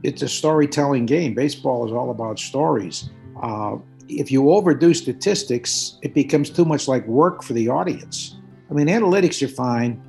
It's 0.03 0.23
a 0.23 0.29
storytelling 0.29 1.07
game. 1.07 1.35
Baseball 1.35 1.87
is 1.87 1.93
all 1.93 2.11
about 2.11 2.39
stories. 2.39 3.11
Uh, 3.43 3.77
if 4.09 4.31
you 4.31 4.51
overdo 4.51 4.95
statistics, 4.95 5.99
it 6.03 6.15
becomes 6.15 6.51
too 6.51 6.65
much 6.65 6.89
like 6.89 7.07
work 7.07 7.43
for 7.43 7.55
the 7.55 7.69
audience. 7.69 8.37
I 8.73 8.75
mean, 8.75 8.87
analytics 8.87 9.43
are 9.43 9.49
fine, 9.49 10.03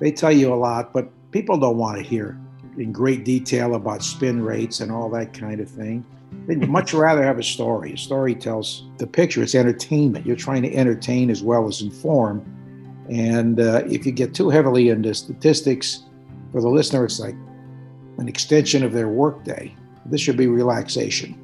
they 0.00 0.10
tell 0.10 0.32
you 0.32 0.52
a 0.52 0.56
lot, 0.56 0.92
but 0.92 1.08
people 1.30 1.56
don't 1.56 1.76
want 1.76 1.96
to 1.96 2.02
hear 2.02 2.36
in 2.76 2.90
great 2.90 3.24
detail 3.24 3.76
about 3.76 4.02
spin 4.02 4.42
rates 4.42 4.80
and 4.80 4.90
all 4.90 5.08
that 5.10 5.32
kind 5.32 5.60
of 5.60 5.70
thing. 5.70 6.04
They'd 6.48 6.68
much 6.68 6.92
rather 6.92 7.22
have 7.22 7.38
a 7.38 7.44
story. 7.44 7.92
A 7.92 7.96
story 7.96 8.34
tells 8.34 8.82
the 8.96 9.06
picture, 9.06 9.44
it's 9.44 9.54
entertainment. 9.54 10.26
You're 10.26 10.34
trying 10.34 10.62
to 10.62 10.74
entertain 10.74 11.30
as 11.30 11.40
well 11.44 11.68
as 11.68 11.82
inform. 11.82 12.44
And 13.08 13.60
uh, 13.60 13.84
if 13.86 14.04
you 14.04 14.10
get 14.10 14.34
too 14.34 14.50
heavily 14.50 14.88
into 14.88 15.14
statistics, 15.14 16.02
for 16.50 16.60
the 16.60 16.68
listener, 16.68 17.04
it's 17.04 17.20
like 17.20 17.36
an 18.18 18.26
extension 18.26 18.82
of 18.82 18.92
their 18.92 19.06
workday. 19.06 19.72
This 20.06 20.20
should 20.20 20.36
be 20.36 20.48
relaxation. 20.48 21.39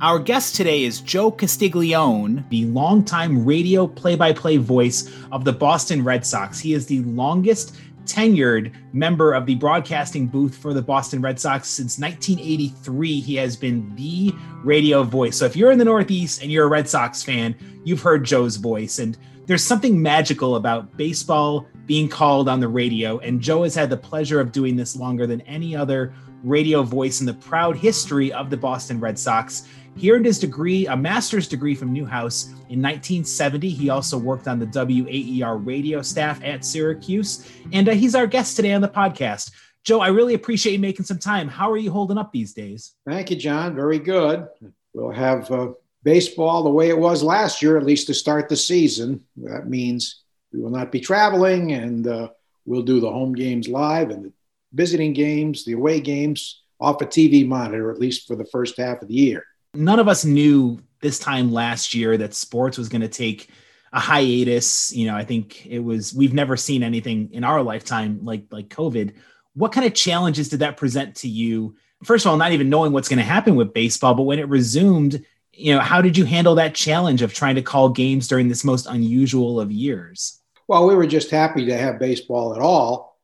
Our 0.00 0.20
guest 0.20 0.54
today 0.54 0.84
is 0.84 1.00
Joe 1.00 1.32
Castiglione, 1.32 2.44
the 2.50 2.66
longtime 2.66 3.44
radio 3.44 3.88
play 3.88 4.14
by 4.14 4.32
play 4.32 4.56
voice 4.56 5.12
of 5.32 5.44
the 5.44 5.52
Boston 5.52 6.04
Red 6.04 6.24
Sox. 6.24 6.60
He 6.60 6.72
is 6.72 6.86
the 6.86 7.00
longest 7.00 7.76
tenured 8.04 8.72
member 8.92 9.34
of 9.34 9.44
the 9.44 9.56
broadcasting 9.56 10.28
booth 10.28 10.56
for 10.56 10.72
the 10.72 10.80
Boston 10.80 11.20
Red 11.20 11.40
Sox 11.40 11.68
since 11.68 11.98
1983. 11.98 13.18
He 13.18 13.34
has 13.34 13.56
been 13.56 13.92
the 13.96 14.32
radio 14.62 15.02
voice. 15.02 15.36
So 15.36 15.46
if 15.46 15.56
you're 15.56 15.72
in 15.72 15.78
the 15.78 15.84
Northeast 15.84 16.42
and 16.42 16.52
you're 16.52 16.66
a 16.66 16.68
Red 16.68 16.88
Sox 16.88 17.24
fan, 17.24 17.56
you've 17.82 18.02
heard 18.02 18.24
Joe's 18.24 18.54
voice. 18.54 19.00
And 19.00 19.18
there's 19.46 19.64
something 19.64 20.00
magical 20.00 20.54
about 20.54 20.96
baseball 20.96 21.66
being 21.86 22.08
called 22.08 22.48
on 22.48 22.60
the 22.60 22.68
radio. 22.68 23.18
And 23.18 23.40
Joe 23.40 23.64
has 23.64 23.74
had 23.74 23.90
the 23.90 23.96
pleasure 23.96 24.40
of 24.40 24.52
doing 24.52 24.76
this 24.76 24.94
longer 24.94 25.26
than 25.26 25.40
any 25.40 25.74
other 25.74 26.14
radio 26.44 26.84
voice 26.84 27.18
in 27.18 27.26
the 27.26 27.34
proud 27.34 27.76
history 27.76 28.32
of 28.32 28.48
the 28.48 28.56
Boston 28.56 29.00
Red 29.00 29.18
Sox. 29.18 29.66
He 29.96 30.12
earned 30.12 30.26
his 30.26 30.38
degree, 30.38 30.86
a 30.86 30.96
master's 30.96 31.48
degree 31.48 31.74
from 31.74 31.92
Newhouse 31.92 32.46
in 32.68 32.80
1970. 32.80 33.68
He 33.68 33.90
also 33.90 34.16
worked 34.16 34.46
on 34.46 34.58
the 34.58 34.66
WAER 34.66 35.56
radio 35.56 36.02
staff 36.02 36.42
at 36.44 36.64
Syracuse. 36.64 37.50
And 37.72 37.88
uh, 37.88 37.92
he's 37.92 38.14
our 38.14 38.26
guest 38.26 38.56
today 38.56 38.72
on 38.72 38.80
the 38.80 38.88
podcast. 38.88 39.50
Joe, 39.84 40.00
I 40.00 40.08
really 40.08 40.34
appreciate 40.34 40.74
you 40.74 40.78
making 40.78 41.06
some 41.06 41.18
time. 41.18 41.48
How 41.48 41.70
are 41.70 41.76
you 41.76 41.90
holding 41.90 42.18
up 42.18 42.30
these 42.30 42.52
days? 42.52 42.94
Thank 43.06 43.30
you, 43.30 43.36
John. 43.36 43.74
Very 43.74 43.98
good. 43.98 44.46
We'll 44.92 45.10
have 45.10 45.50
uh, 45.50 45.70
baseball 46.04 46.62
the 46.62 46.70
way 46.70 46.90
it 46.90 46.98
was 46.98 47.22
last 47.22 47.62
year, 47.62 47.76
at 47.76 47.84
least 47.84 48.06
to 48.06 48.14
start 48.14 48.48
the 48.48 48.56
season. 48.56 49.24
That 49.38 49.68
means 49.68 50.22
we 50.52 50.60
will 50.60 50.70
not 50.70 50.92
be 50.92 51.00
traveling 51.00 51.72
and 51.72 52.06
uh, 52.06 52.28
we'll 52.66 52.82
do 52.82 53.00
the 53.00 53.10
home 53.10 53.34
games 53.34 53.68
live 53.68 54.10
and 54.10 54.26
the 54.26 54.32
visiting 54.72 55.12
games, 55.12 55.64
the 55.64 55.72
away 55.72 56.00
games 56.00 56.62
off 56.80 57.02
a 57.02 57.06
TV 57.06 57.46
monitor, 57.46 57.90
at 57.90 57.98
least 57.98 58.28
for 58.28 58.36
the 58.36 58.44
first 58.44 58.76
half 58.78 59.02
of 59.02 59.08
the 59.08 59.14
year 59.14 59.44
none 59.74 59.98
of 59.98 60.08
us 60.08 60.24
knew 60.24 60.78
this 61.00 61.18
time 61.18 61.52
last 61.52 61.94
year 61.94 62.16
that 62.16 62.34
sports 62.34 62.78
was 62.78 62.88
going 62.88 63.02
to 63.02 63.08
take 63.08 63.48
a 63.92 64.00
hiatus. 64.00 64.94
You 64.94 65.06
know, 65.06 65.16
I 65.16 65.24
think 65.24 65.66
it 65.66 65.80
was 65.80 66.14
we've 66.14 66.34
never 66.34 66.56
seen 66.56 66.82
anything 66.82 67.30
in 67.32 67.44
our 67.44 67.62
lifetime 67.62 68.20
like 68.24 68.44
like 68.50 68.68
COVID. 68.68 69.14
What 69.54 69.72
kind 69.72 69.86
of 69.86 69.94
challenges 69.94 70.48
did 70.48 70.60
that 70.60 70.76
present 70.76 71.16
to 71.16 71.28
you? 71.28 71.76
First 72.04 72.26
of 72.26 72.30
all, 72.30 72.36
not 72.36 72.52
even 72.52 72.70
knowing 72.70 72.92
what's 72.92 73.08
going 73.08 73.18
to 73.18 73.24
happen 73.24 73.56
with 73.56 73.74
baseball, 73.74 74.14
but 74.14 74.22
when 74.22 74.38
it 74.38 74.48
resumed, 74.48 75.24
you 75.52 75.74
know, 75.74 75.80
how 75.80 76.00
did 76.00 76.16
you 76.16 76.24
handle 76.24 76.54
that 76.56 76.74
challenge 76.74 77.22
of 77.22 77.34
trying 77.34 77.56
to 77.56 77.62
call 77.62 77.88
games 77.88 78.28
during 78.28 78.48
this 78.48 78.64
most 78.64 78.86
unusual 78.86 79.58
of 79.60 79.72
years? 79.72 80.40
Well, 80.68 80.86
we 80.86 80.94
were 80.94 81.06
just 81.06 81.30
happy 81.30 81.66
to 81.66 81.76
have 81.76 81.98
baseball 81.98 82.54
at 82.54 82.60
all. 82.60 83.18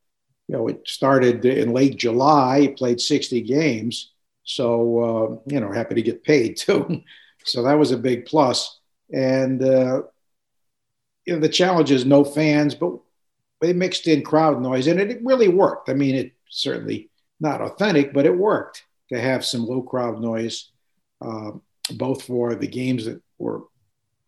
You 0.48 0.56
know, 0.56 0.68
it 0.68 0.80
started 0.86 1.44
in 1.44 1.72
late 1.72 1.96
July, 1.96 2.74
played 2.76 3.00
60 3.00 3.42
games 3.42 4.13
so, 4.44 4.98
uh, 4.98 5.52
you 5.52 5.60
know, 5.60 5.72
happy 5.72 5.94
to 5.94 6.02
get 6.02 6.24
paid 6.24 6.56
too. 6.58 7.02
so 7.44 7.62
that 7.62 7.78
was 7.78 7.90
a 7.90 7.96
big 7.96 8.26
plus. 8.26 8.80
And, 9.12 9.62
uh, 9.62 10.02
you 11.26 11.34
know, 11.34 11.40
the 11.40 11.48
challenge 11.48 11.90
is 11.90 12.04
no 12.04 12.24
fans, 12.24 12.74
but 12.74 12.92
they 13.60 13.72
mixed 13.72 14.06
in 14.06 14.22
crowd 14.22 14.60
noise 14.60 14.86
and 14.86 15.00
it 15.00 15.24
really 15.24 15.48
worked. 15.48 15.88
I 15.88 15.94
mean, 15.94 16.14
it 16.14 16.32
certainly 16.50 17.10
not 17.40 17.60
authentic, 17.60 18.12
but 18.12 18.26
it 18.26 18.36
worked 18.36 18.84
to 19.08 19.20
have 19.20 19.44
some 19.44 19.66
low 19.66 19.82
crowd 19.82 20.20
noise, 20.20 20.70
uh, 21.20 21.52
both 21.94 22.22
for 22.22 22.54
the 22.54 22.66
games 22.66 23.04
that 23.06 23.22
were 23.38 23.62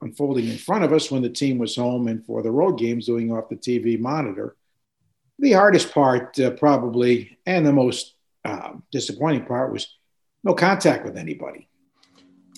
unfolding 0.02 0.48
in 0.48 0.58
front 0.58 0.84
of 0.84 0.92
us 0.92 1.10
when 1.10 1.22
the 1.22 1.30
team 1.30 1.58
was 1.58 1.76
home 1.76 2.08
and 2.08 2.24
for 2.24 2.42
the 2.42 2.50
road 2.50 2.78
games 2.78 3.06
doing 3.06 3.32
off 3.32 3.48
the 3.48 3.56
TV 3.56 3.98
monitor. 3.98 4.56
The 5.38 5.52
hardest 5.52 5.92
part, 5.92 6.38
uh, 6.38 6.50
probably, 6.50 7.38
and 7.46 7.66
the 7.66 7.72
most 7.72 8.14
uh, 8.44 8.72
disappointing 8.90 9.44
part 9.44 9.72
was 9.72 9.96
no 10.46 10.54
contact 10.54 11.04
with 11.04 11.16
anybody. 11.18 11.68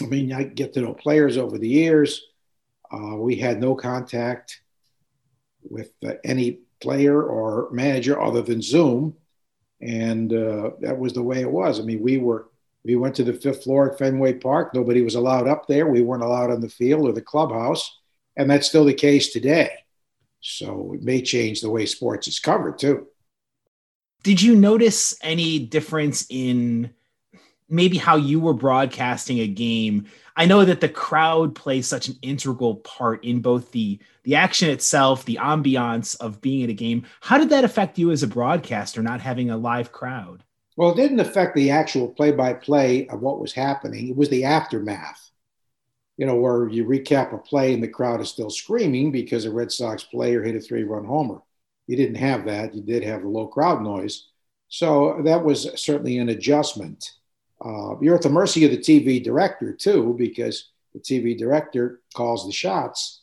I 0.03 0.06
mean, 0.06 0.31
I 0.32 0.44
get 0.44 0.75
to 0.75 0.82
know 0.82 0.93
players 0.93 1.38
over 1.38 1.56
the 1.56 1.69
years. 1.69 2.22
Uh, 2.93 3.16
we 3.16 3.37
had 3.37 3.60
no 3.60 3.75
contact 3.75 4.60
with 5.62 5.91
uh, 6.06 6.12
any 6.22 6.60
player 6.81 7.22
or 7.22 7.71
manager 7.72 8.21
other 8.21 8.43
than 8.43 8.60
Zoom, 8.60 9.16
and 9.81 10.32
uh, 10.32 10.71
that 10.81 10.98
was 10.98 11.15
the 11.15 11.22
way 11.22 11.41
it 11.41 11.50
was. 11.50 11.81
I 11.81 11.82
mean, 11.82 12.00
we 12.00 12.19
were 12.19 12.50
we 12.84 12.94
went 12.94 13.16
to 13.16 13.25
the 13.25 13.32
fifth 13.32 13.65
floor 13.65 13.91
at 13.91 13.98
Fenway 13.98 14.34
Park. 14.34 14.75
Nobody 14.75 15.00
was 15.03 15.15
allowed 15.15 15.48
up 15.48 15.66
there. 15.66 15.87
We 15.87 16.03
weren't 16.03 16.22
allowed 16.22 16.50
on 16.50 16.60
the 16.60 16.69
field 16.69 17.09
or 17.09 17.12
the 17.12 17.22
clubhouse, 17.22 17.98
and 18.37 18.50
that's 18.50 18.69
still 18.69 18.84
the 18.84 18.94
case 18.94 19.32
today. 19.32 19.71
So 20.41 20.93
it 20.94 21.03
may 21.03 21.22
change 21.22 21.62
the 21.62 21.71
way 21.71 21.87
sports 21.87 22.28
is 22.28 22.38
covered 22.38 22.78
too. 22.78 23.09
Did 24.22 24.43
you 24.43 24.54
notice 24.54 25.16
any 25.22 25.59
difference 25.59 26.27
in 26.28 26.93
maybe 27.69 27.99
how 27.99 28.17
you 28.17 28.41
were 28.41 28.55
broadcasting 28.55 29.41
a 29.41 29.47
game. 29.47 30.06
I 30.37 30.47
know 30.47 30.65
that 30.65 30.81
the 30.81 30.89
crowd 30.89 31.55
plays 31.55 31.87
such 31.87 32.09
an 32.09 32.17
integral 32.23 32.77
part 32.77 33.25
in 33.25 33.41
both 33.41 33.73
the 33.73 33.99
the 34.25 34.34
action 34.34 34.69
itself 34.71 35.25
the 35.25 35.39
ambiance 35.41 36.17
of 36.21 36.41
being 36.41 36.62
at 36.62 36.71
a 36.71 36.75
game. 36.75 37.07
How 37.21 37.39
did 37.39 37.51
that 37.51 37.65
affect 37.65 37.99
you 37.99 38.11
as 38.11 38.23
a 38.23 38.28
broadcaster 38.28 39.03
not 39.03 39.21
having 39.21 39.51
a 39.51 39.57
live 39.57 39.93
crowd? 39.93 40.45
Well 40.77 40.93
it 40.93 40.97
didn't 40.97 41.21
affect 41.21 41.55
the 41.55 41.71
actual 41.71 42.09
play-by-play 42.09 43.09
of 43.09 43.21
what 43.21 43.41
was 43.41 43.53
happening. 43.53 44.09
It 44.09 44.17
was 44.17 44.28
the 44.28 44.45
aftermath 44.45 45.28
you 46.19 46.27
know 46.27 46.34
where 46.34 46.69
you 46.69 46.84
recap 46.84 47.33
a 47.33 47.39
play 47.39 47.73
and 47.73 47.83
the 47.83 47.89
crowd 47.89 48.21
is 48.21 48.28
still 48.28 48.51
screaming 48.51 49.10
because 49.10 49.45
a 49.45 49.53
red 49.53 49.72
sox 49.72 50.03
player 50.03 50.42
hit 50.42 50.57
a 50.57 50.60
three-run 50.60 51.04
homer. 51.04 51.39
You 51.87 51.97
didn't 51.97 52.16
have 52.16 52.45
that. 52.47 52.75
You 52.75 52.83
did 52.83 53.04
have 53.04 53.22
the 53.22 53.28
low 53.28 53.47
crowd 53.47 53.83
noise. 53.83 54.28
So 54.69 55.22
that 55.25 55.42
was 55.42 55.81
certainly 55.81 56.19
an 56.19 56.28
adjustment 56.28 57.13
uh, 57.65 57.99
you're 58.01 58.15
at 58.15 58.22
the 58.22 58.28
mercy 58.28 58.65
of 58.65 58.71
the 58.71 58.78
TV 58.78 59.22
director 59.22 59.72
too, 59.72 60.15
because 60.19 60.71
the 60.95 61.01
TV 61.01 61.37
director 61.37 62.01
calls 62.15 62.47
the 62.47 62.53
shots. 62.53 63.22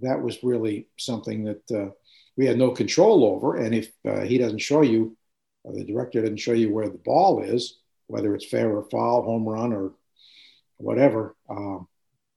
That 0.00 0.22
was 0.22 0.42
really 0.42 0.88
something 0.96 1.44
that 1.44 1.70
uh, 1.70 1.90
we 2.36 2.46
had 2.46 2.58
no 2.58 2.70
control 2.70 3.24
over. 3.24 3.56
And 3.56 3.74
if 3.74 3.92
uh, 4.08 4.20
he 4.20 4.38
doesn't 4.38 4.58
show 4.58 4.82
you, 4.82 5.16
the 5.64 5.84
director 5.84 6.20
doesn't 6.20 6.38
show 6.38 6.52
you 6.52 6.72
where 6.72 6.88
the 6.88 6.98
ball 6.98 7.42
is, 7.42 7.78
whether 8.06 8.34
it's 8.34 8.46
fair 8.46 8.74
or 8.74 8.88
foul, 8.90 9.22
home 9.22 9.48
run 9.48 9.72
or 9.72 9.92
whatever, 10.78 11.36
um, 11.48 11.86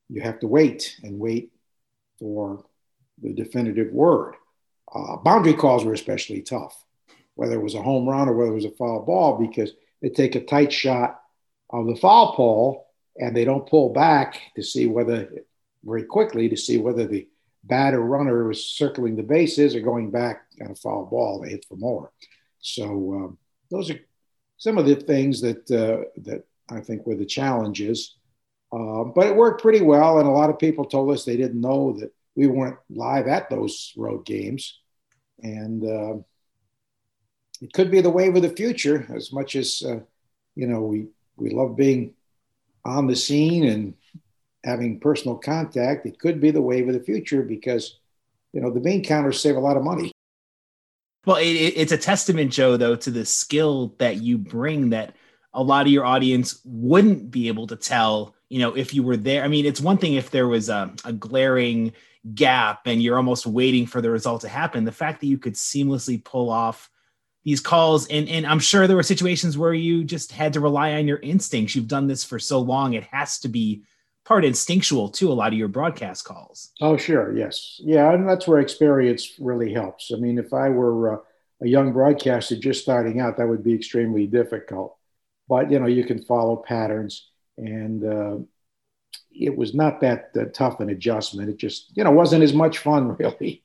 you 0.10 0.22
have 0.22 0.40
to 0.40 0.48
wait 0.48 0.98
and 1.04 1.18
wait 1.18 1.52
for 2.20 2.64
the 3.22 3.34
definitive 3.34 3.92
word. 3.92 4.36
Uh, 4.94 5.18
boundary 5.18 5.54
calls 5.54 5.84
were 5.84 5.94
especially 5.94 6.42
tough, 6.42 6.84
whether 7.34 7.56
it 7.56 7.64
was 7.64 7.74
a 7.74 7.82
home 7.82 8.08
run 8.08 8.30
or 8.30 8.34
whether 8.34 8.52
it 8.52 8.56
was 8.56 8.66
a 8.66 8.72
foul 8.72 9.04
ball, 9.04 9.38
because 9.38 9.72
they 10.06 10.12
take 10.12 10.36
a 10.36 10.46
tight 10.46 10.72
shot 10.72 11.20
of 11.72 11.88
the 11.88 11.96
foul 11.96 12.36
pole 12.36 12.88
and 13.18 13.36
they 13.36 13.44
don't 13.44 13.68
pull 13.68 13.92
back 13.92 14.40
to 14.56 14.62
see 14.62 14.86
whether 14.86 15.28
very 15.84 16.04
quickly 16.04 16.48
to 16.48 16.56
see 16.56 16.78
whether 16.78 17.08
the 17.08 17.28
batter 17.64 18.00
runner 18.00 18.48
was 18.48 18.64
circling 18.64 19.16
the 19.16 19.24
bases 19.24 19.74
or 19.74 19.80
going 19.80 20.12
back 20.12 20.44
on 20.62 20.70
a 20.70 20.76
foul 20.76 21.08
ball, 21.08 21.40
they 21.40 21.50
hit 21.50 21.66
for 21.68 21.76
more. 21.76 22.12
So 22.60 22.84
um, 22.86 23.38
those 23.72 23.90
are 23.90 24.00
some 24.58 24.78
of 24.78 24.86
the 24.86 24.96
things 24.96 25.42
that 25.42 25.72
uh, 25.72 26.08
that 26.22 26.44
I 26.70 26.82
think 26.82 27.08
were 27.08 27.16
the 27.16 27.26
challenges. 27.26 28.16
Uh, 28.72 29.06
but 29.06 29.26
it 29.26 29.36
worked 29.36 29.64
pretty 29.64 29.82
well, 29.82 30.20
and 30.20 30.28
a 30.28 30.32
lot 30.32 30.52
of 30.52 30.60
people 30.60 30.86
told 30.86 31.10
us 31.10 31.26
they 31.26 31.38
didn't 31.38 31.62
know 31.62 31.98
that 32.00 32.14
we 32.36 32.46
weren't 32.46 32.78
live 32.92 33.28
at 33.28 33.50
those 33.50 33.92
road 33.98 34.24
games, 34.24 34.80
and 35.42 35.84
uh, 35.84 36.22
it 37.62 37.74
could 37.74 37.92
be 37.92 38.02
the 38.02 38.10
wave 38.10 38.36
of 38.36 38.42
the 38.42 38.50
future. 38.50 39.08
As 39.14 39.32
much 39.32 39.56
as 39.56 39.84
uh, 39.86 40.00
you 40.56 40.68
know, 40.68 40.82
we 40.82 41.08
we 41.38 41.50
love 41.50 41.76
being 41.76 42.14
on 42.84 43.08
the 43.08 43.16
scene 43.16 43.66
and 43.66 43.94
having 44.64 45.00
personal 45.00 45.38
contact. 45.38 46.06
It 46.06 46.20
could 46.20 46.40
be 46.40 46.52
the 46.52 46.62
wave 46.62 46.88
of 46.88 46.94
the 46.94 47.00
future 47.00 47.44
because 47.44 48.00
you 48.54 48.62
know 48.62 48.72
the 48.72 48.80
bean 48.80 49.04
counters 49.04 49.40
save 49.40 49.56
a 49.56 49.60
lot 49.60 49.78
of 49.78 49.84
money. 49.84 50.12
Well, 51.26 51.38
it, 51.38 51.44
it's 51.44 51.92
a 51.92 51.98
testament, 51.98 52.52
Joe, 52.52 52.78
though, 52.78 52.96
to 52.98 53.10
the 53.10 53.26
skill 53.26 53.96
that 53.98 54.18
you 54.18 54.38
bring 54.38 54.92
that 54.92 55.16
a 55.54 55.64
lot 55.64 55.88
of 55.88 55.92
your 55.92 56.06
audience 56.06 56.60
wouldn't 56.66 57.32
be 57.32 57.48
able 57.48 57.66
to 57.68 57.76
tell, 57.76 58.36
you 58.50 58.60
know, 58.60 58.76
if 58.76 58.94
you 58.94 59.02
were 59.02 59.18
there. 59.18 59.44
I 59.44 59.48
mean, 59.48 59.66
it's 59.66 59.82
one 59.82 59.98
thing 59.98 60.14
if 60.14 60.30
there 60.30 60.48
was 60.48 60.70
a, 60.70 60.94
a 61.04 61.14
glaring 61.14 61.94
gap 62.36 62.82
and 62.86 63.02
you're 63.02 63.18
almost 63.18 63.48
waiting 63.48 63.88
for 63.88 64.02
the 64.02 64.12
result 64.12 64.42
to 64.42 64.50
happen. 64.50 64.84
The 64.84 64.92
fact 64.92 65.22
that 65.22 65.28
you 65.28 65.38
could 65.38 65.54
seamlessly 65.54 66.24
pull 66.24 66.50
off 66.50 66.92
these 67.46 67.62
calls, 67.62 68.08
and, 68.08 68.28
and 68.28 68.46
I'm 68.46 68.60
sure 68.60 68.88
there 68.88 68.98
were 68.98 69.04
situations 69.04 69.58
where 69.58 69.74
you 69.74 70.04
just 70.04 70.32
had 70.32 70.54
to 70.54 70.60
rely 70.60 70.94
on 70.94 71.08
your 71.08 71.20
instincts. 71.20 71.76
You've 71.76 71.88
done 71.88 72.08
this 72.08 72.24
for 72.24 72.40
so 72.40 72.60
long, 72.60 72.94
it 72.94 73.04
has 73.06 73.40
to 73.40 73.48
be 73.48 73.84
part 74.26 74.44
instinctual 74.44 75.10
to 75.10 75.32
a 75.32 75.34
lot 75.34 75.54
of 75.54 75.60
your 75.60 75.68
broadcast 75.68 76.26
calls. 76.26 76.72
Oh, 76.82 76.98
sure. 76.98 77.38
Yes. 77.38 77.80
Yeah. 77.84 78.12
And 78.12 78.28
that's 78.28 78.48
where 78.48 78.60
experience 78.60 79.34
really 79.40 79.72
helps. 79.72 80.12
I 80.12 80.18
mean, 80.18 80.40
if 80.40 80.52
I 80.52 80.70
were 80.70 81.14
uh, 81.14 81.22
a 81.62 81.68
young 81.68 81.94
broadcaster 81.94 82.58
just 82.58 82.82
starting 82.82 83.20
out, 83.20 83.38
that 83.38 83.48
would 83.48 83.64
be 83.64 83.76
extremely 83.76 84.26
difficult. 84.26 84.98
But, 85.48 85.70
you 85.70 85.80
know, 85.80 85.86
you 85.86 86.04
can 86.04 86.24
follow 86.24 86.56
patterns. 86.56 87.30
And 87.58 88.04
uh, 88.04 88.38
it 89.32 89.56
was 89.56 89.76
not 89.76 90.02
that 90.02 90.32
uh, 90.36 90.46
tough 90.52 90.80
an 90.80 90.90
adjustment. 90.90 91.52
It 91.52 91.58
just, 91.58 91.96
you 91.96 92.04
know, 92.04 92.12
wasn't 92.12 92.44
as 92.44 92.54
much 92.54 92.80
fun, 92.80 93.16
really 93.20 93.62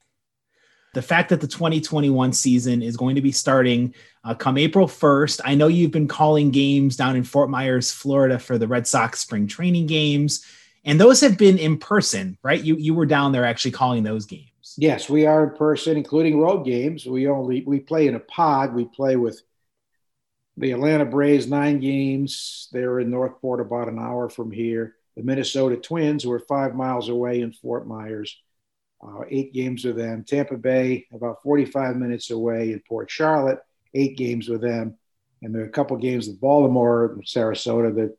the 0.92 1.02
fact 1.02 1.28
that 1.28 1.40
the 1.40 1.46
2021 1.46 2.32
season 2.32 2.82
is 2.82 2.96
going 2.96 3.14
to 3.14 3.20
be 3.20 3.32
starting 3.32 3.94
uh, 4.25 4.34
come 4.34 4.58
April 4.58 4.87
1st. 4.87 5.40
I 5.44 5.54
know 5.54 5.69
you've 5.69 5.92
been 5.92 6.08
calling 6.08 6.50
games 6.50 6.96
down 6.96 7.16
in 7.16 7.25
Fort 7.25 7.48
Myers, 7.48 7.92
Florida 7.92 8.38
for 8.38 8.58
the 8.58 8.66
Red 8.66 8.87
Sox 8.87 9.20
spring 9.20 9.46
training 9.46 9.87
games, 9.87 10.44
and 10.84 11.00
those 11.00 11.20
have 11.20 11.38
been 11.38 11.58
in 11.58 11.78
person, 11.78 12.38
right? 12.42 12.62
You 12.62 12.76
you 12.76 12.94
were 12.94 13.06
down 13.06 13.32
there 13.32 13.44
actually 13.44 13.72
calling 13.72 14.02
those 14.02 14.26
games. 14.26 14.75
Yes, 14.76 15.08
we 15.08 15.26
are 15.26 15.44
in 15.44 15.56
person, 15.56 15.96
including 15.96 16.40
road 16.40 16.64
games. 16.64 17.06
We 17.06 17.28
only 17.28 17.62
we 17.62 17.81
play 17.81 18.06
in 18.06 18.14
a 18.14 18.20
pod. 18.20 18.75
We 18.75 18.86
play 18.86 19.16
with 19.16 19.40
the 20.56 20.72
Atlanta 20.72 21.04
Braves 21.04 21.46
nine 21.46 21.81
games. 21.81 22.69
They're 22.72 23.00
in 23.00 23.10
North 23.10 23.40
Port, 23.40 23.60
about 23.60 23.88
an 23.88 23.98
hour 23.98 24.28
from 24.28 24.50
here. 24.50 24.96
The 25.16 25.22
Minnesota 25.22 25.76
Twins, 25.76 26.25
who 26.25 26.32
are 26.32 26.40
five 26.40 26.75
miles 26.75 27.08
away 27.08 27.40
in 27.40 27.52
Fort 27.52 27.86
Myers 27.86 28.36
uh, 29.02 29.23
eight 29.29 29.52
games 29.52 29.85
with 29.85 29.97
them. 29.97 30.25
Tampa 30.25 30.56
Bay, 30.56 31.06
about 31.12 31.43
45 31.43 31.97
minutes 31.97 32.31
away 32.31 32.73
in 32.73 32.82
Port 32.88 33.11
Charlotte, 33.11 33.61
eight 33.94 34.17
games 34.17 34.49
with 34.49 34.61
them. 34.61 34.97
And 35.43 35.55
there 35.55 35.62
are 35.62 35.67
a 35.67 35.70
couple 35.70 35.97
games 35.97 36.29
with 36.29 36.41
Baltimore 36.41 37.12
and 37.12 37.25
Sarasota 37.25 37.94
that 37.97 38.17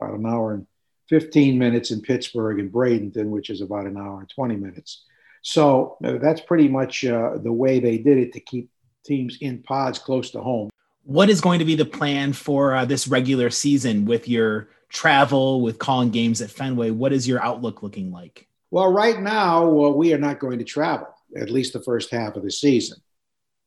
about 0.00 0.18
an 0.18 0.26
hour 0.26 0.54
and 0.54 0.66
15 1.08 1.58
minutes 1.58 1.90
in 1.90 2.00
Pittsburgh 2.00 2.58
and 2.58 2.72
Bradenton, 2.72 3.26
which 3.26 3.50
is 3.50 3.60
about 3.60 3.86
an 3.86 3.96
hour 3.96 4.20
and 4.20 4.28
20 4.28 4.56
minutes. 4.56 5.04
So 5.42 5.98
uh, 6.02 6.18
that's 6.18 6.40
pretty 6.40 6.68
much 6.68 7.04
uh, 7.04 7.36
the 7.36 7.52
way 7.52 7.78
they 7.78 7.98
did 7.98 8.18
it 8.18 8.32
to 8.32 8.40
keep 8.40 8.70
teams 9.04 9.38
in 9.40 9.62
pods 9.62 9.98
close 9.98 10.30
to 10.30 10.40
home. 10.40 10.70
What 11.04 11.28
is 11.28 11.42
going 11.42 11.58
to 11.58 11.66
be 11.66 11.74
the 11.74 11.84
plan 11.84 12.32
for 12.32 12.74
uh, 12.74 12.86
this 12.86 13.06
regular 13.06 13.50
season 13.50 14.06
with 14.06 14.26
your 14.26 14.70
travel, 14.88 15.60
with 15.60 15.78
calling 15.78 16.10
games 16.10 16.40
at 16.40 16.50
Fenway? 16.50 16.90
What 16.90 17.12
is 17.12 17.28
your 17.28 17.42
outlook 17.42 17.82
looking 17.82 18.10
like? 18.10 18.48
Well, 18.70 18.92
right 18.92 19.20
now, 19.20 19.68
well, 19.68 19.92
we 19.94 20.12
are 20.12 20.18
not 20.18 20.40
going 20.40 20.58
to 20.58 20.64
travel, 20.64 21.08
at 21.36 21.50
least 21.50 21.72
the 21.72 21.82
first 21.82 22.10
half 22.10 22.36
of 22.36 22.42
the 22.42 22.50
season. 22.50 22.98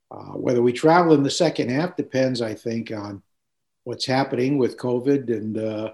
Uh, 0.10 0.34
whether 0.34 0.62
we 0.62 0.74
travel 0.74 1.14
in 1.14 1.24
the 1.24 1.30
second 1.30 1.70
half 1.70 1.96
depends, 1.96 2.42
I 2.42 2.54
think, 2.54 2.92
on 2.92 3.22
what's 3.84 4.06
happening 4.06 4.58
with 4.58 4.78
COVID 4.78 5.30
and 5.30 5.58
uh, 5.58 5.94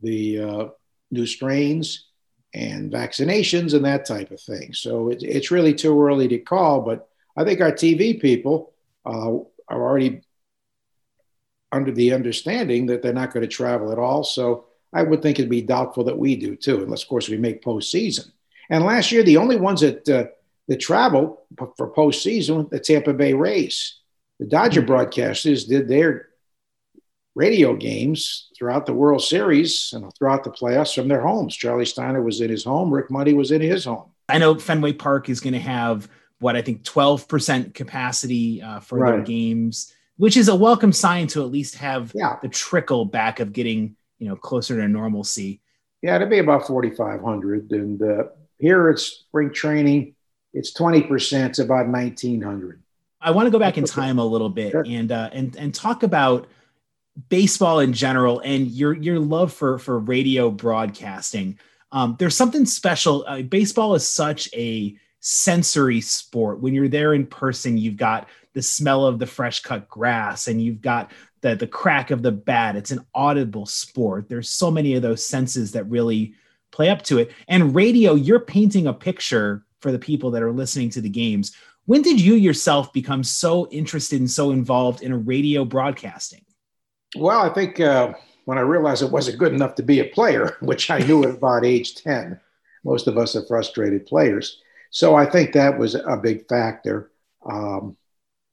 the 0.00 0.40
uh, 0.40 0.64
new 1.10 1.26
strains 1.26 2.06
and 2.54 2.90
vaccinations 2.90 3.74
and 3.74 3.84
that 3.84 4.06
type 4.06 4.30
of 4.30 4.40
thing. 4.40 4.72
So 4.72 5.10
it, 5.10 5.22
it's 5.22 5.50
really 5.50 5.74
too 5.74 6.00
early 6.02 6.28
to 6.28 6.38
call, 6.38 6.80
but 6.80 7.08
I 7.36 7.44
think 7.44 7.60
our 7.60 7.72
TV 7.72 8.20
people 8.20 8.72
uh, 9.04 9.32
are 9.68 9.82
already 9.82 10.22
under 11.72 11.92
the 11.92 12.14
understanding 12.14 12.86
that 12.86 13.02
they're 13.02 13.12
not 13.12 13.32
going 13.32 13.42
to 13.42 13.54
travel 13.54 13.92
at 13.92 13.98
all. 13.98 14.24
So 14.24 14.66
I 14.92 15.02
would 15.02 15.20
think 15.20 15.38
it'd 15.38 15.50
be 15.50 15.62
doubtful 15.62 16.04
that 16.04 16.18
we 16.18 16.36
do 16.36 16.56
too, 16.56 16.82
unless, 16.82 17.02
of 17.02 17.08
course, 17.08 17.28
we 17.28 17.36
make 17.36 17.62
postseason. 17.62 18.30
And 18.70 18.84
last 18.84 19.12
year, 19.12 19.22
the 19.22 19.36
only 19.36 19.56
ones 19.56 19.80
that 19.80 20.08
uh, 20.08 20.24
that 20.68 20.80
traveled 20.80 21.38
for 21.76 21.92
postseason, 21.92 22.68
the 22.70 22.80
Tampa 22.80 23.12
Bay 23.12 23.32
Rays. 23.32 24.00
The 24.38 24.46
Dodger 24.46 24.82
mm-hmm. 24.82 24.92
broadcasters 24.92 25.66
did 25.66 25.88
their 25.88 26.28
radio 27.34 27.74
games 27.74 28.48
throughout 28.56 28.86
the 28.86 28.92
World 28.92 29.22
Series 29.22 29.92
and 29.92 30.12
throughout 30.16 30.42
the 30.42 30.50
playoffs 30.50 30.94
from 30.94 31.08
their 31.08 31.20
homes. 31.20 31.54
Charlie 31.54 31.84
Steiner 31.84 32.22
was 32.22 32.40
in 32.40 32.50
his 32.50 32.64
home. 32.64 32.92
Rick 32.92 33.10
Monday 33.10 33.34
was 33.34 33.50
in 33.50 33.60
his 33.60 33.84
home. 33.84 34.10
I 34.28 34.38
know 34.38 34.58
Fenway 34.58 34.94
Park 34.94 35.28
is 35.28 35.40
going 35.40 35.52
to 35.52 35.60
have 35.60 36.08
what 36.40 36.56
I 36.56 36.62
think 36.62 36.82
12% 36.82 37.74
capacity 37.74 38.60
uh, 38.60 38.80
for 38.80 38.98
right. 38.98 39.12
their 39.12 39.22
games, 39.22 39.92
which 40.16 40.36
is 40.36 40.48
a 40.48 40.54
welcome 40.54 40.92
sign 40.92 41.28
to 41.28 41.42
at 41.42 41.50
least 41.50 41.76
have 41.76 42.12
yeah. 42.14 42.36
the 42.42 42.48
trickle 42.48 43.04
back 43.04 43.40
of 43.40 43.52
getting 43.52 43.96
you 44.18 44.28
know 44.28 44.36
closer 44.36 44.76
to 44.80 44.88
normalcy. 44.88 45.60
Yeah, 46.02 46.16
it'd 46.16 46.30
be 46.30 46.38
about 46.38 46.66
4,500, 46.66 47.70
and 47.72 48.02
uh, 48.02 48.24
here 48.58 48.90
it's 48.90 49.02
spring 49.02 49.52
training. 49.52 50.14
It's 50.52 50.72
20%. 50.72 51.48
It's 51.50 51.58
about 51.58 51.88
1900. 51.88 52.82
I 53.20 53.30
want 53.30 53.46
to 53.46 53.50
go 53.50 53.58
back 53.58 53.78
in 53.78 53.84
time 53.84 54.18
a 54.18 54.24
little 54.24 54.48
bit 54.48 54.70
sure. 54.72 54.84
and, 54.86 55.10
uh, 55.10 55.30
and, 55.32 55.56
and 55.56 55.74
talk 55.74 56.02
about 56.02 56.46
baseball 57.28 57.80
in 57.80 57.92
general 57.92 58.40
and 58.40 58.66
your, 58.68 58.94
your 58.94 59.18
love 59.18 59.52
for, 59.52 59.78
for 59.78 59.98
radio 59.98 60.50
broadcasting. 60.50 61.58
Um, 61.92 62.16
there's 62.18 62.36
something 62.36 62.66
special. 62.66 63.24
Uh, 63.26 63.42
baseball 63.42 63.94
is 63.94 64.08
such 64.08 64.48
a 64.54 64.96
sensory 65.20 66.00
sport. 66.00 66.60
When 66.60 66.74
you're 66.74 66.88
there 66.88 67.14
in 67.14 67.26
person, 67.26 67.78
you've 67.78 67.96
got 67.96 68.28
the 68.52 68.62
smell 68.62 69.06
of 69.06 69.18
the 69.18 69.26
fresh 69.26 69.60
cut 69.60 69.88
grass 69.88 70.48
and 70.48 70.62
you've 70.62 70.80
got 70.80 71.10
the, 71.40 71.54
the 71.54 71.66
crack 71.66 72.10
of 72.10 72.22
the 72.22 72.32
bat. 72.32 72.76
It's 72.76 72.90
an 72.90 73.04
audible 73.14 73.66
sport. 73.66 74.28
There's 74.28 74.48
so 74.48 74.70
many 74.70 74.94
of 74.94 75.02
those 75.02 75.26
senses 75.26 75.72
that 75.72 75.84
really 75.84 76.34
play 76.70 76.88
up 76.90 77.02
to 77.02 77.18
it. 77.18 77.32
And 77.48 77.74
radio, 77.74 78.14
you're 78.14 78.40
painting 78.40 78.86
a 78.86 78.92
picture 78.92 79.64
for 79.80 79.92
the 79.92 79.98
people 79.98 80.30
that 80.32 80.42
are 80.42 80.52
listening 80.52 80.90
to 80.90 81.00
the 81.00 81.08
games. 81.08 81.56
When 81.86 82.02
did 82.02 82.20
you 82.20 82.34
yourself 82.34 82.92
become 82.92 83.22
so 83.22 83.68
interested 83.68 84.20
and 84.20 84.30
so 84.30 84.50
involved 84.50 85.02
in 85.02 85.12
a 85.12 85.18
radio 85.18 85.64
broadcasting? 85.64 86.44
Well, 87.16 87.40
I 87.40 87.48
think 87.48 87.78
uh, 87.78 88.14
when 88.44 88.58
I 88.58 88.62
realized 88.62 89.02
it 89.02 89.10
wasn't 89.10 89.38
good 89.38 89.52
enough 89.52 89.74
to 89.76 89.82
be 89.82 90.00
a 90.00 90.06
player, 90.06 90.56
which 90.60 90.90
I 90.90 90.98
knew 90.98 91.22
at 91.24 91.36
about 91.36 91.64
age 91.64 91.94
10, 91.96 92.40
most 92.84 93.06
of 93.06 93.16
us 93.18 93.36
are 93.36 93.46
frustrated 93.46 94.06
players. 94.06 94.60
So 94.90 95.14
I 95.14 95.26
think 95.26 95.52
that 95.52 95.78
was 95.78 95.94
a 95.94 96.16
big 96.16 96.48
factor. 96.48 97.10
Um, 97.48 97.96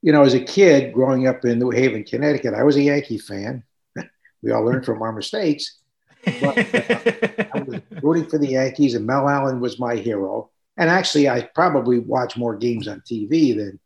you 0.01 0.12
know, 0.12 0.24
as 0.24 0.34
a 0.34 0.39
kid 0.39 0.93
growing 0.93 1.27
up 1.27 1.46
in 1.46 1.60
New 1.60 1.70
Haven, 1.70 2.03
Connecticut, 2.03 2.53
I 2.53 2.63
was 2.63 2.75
a 2.75 2.82
Yankee 2.82 3.17
fan. 3.17 3.63
we 4.41 4.51
all 4.51 4.65
learned 4.65 4.86
from 4.86 5.01
our 5.01 5.13
mistakes. 5.13 5.79
I 6.25 7.65
was 7.65 7.82
rooting 8.01 8.25
for 8.27 8.38
the 8.38 8.50
Yankees, 8.50 8.96
and 8.96 9.06
Mel 9.06 9.30
Allen 9.30 9.60
was 9.60 9.80
my 9.80 9.96
hero. 9.96 10.50
And 10.77 10.89
actually, 10.89 11.30
I 11.30 11.50
probably 11.53 12.00
watched 12.00 12.38
more 12.38 12.56
games 12.56 12.88
on 12.88 13.01
TV 13.01 13.56
than 13.56 13.80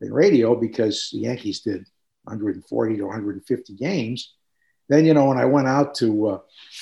than 0.00 0.12
radio 0.12 0.54
because 0.56 1.10
the 1.12 1.20
Yankees 1.20 1.60
did 1.60 1.84
140 2.24 2.96
to 2.96 3.04
150 3.04 3.74
games. 3.74 4.34
Then, 4.88 5.06
you 5.06 5.14
know, 5.14 5.26
when 5.26 5.38
I 5.38 5.44
went 5.44 5.68
out 5.68 5.94
to 5.96 6.26
uh, 6.26 6.38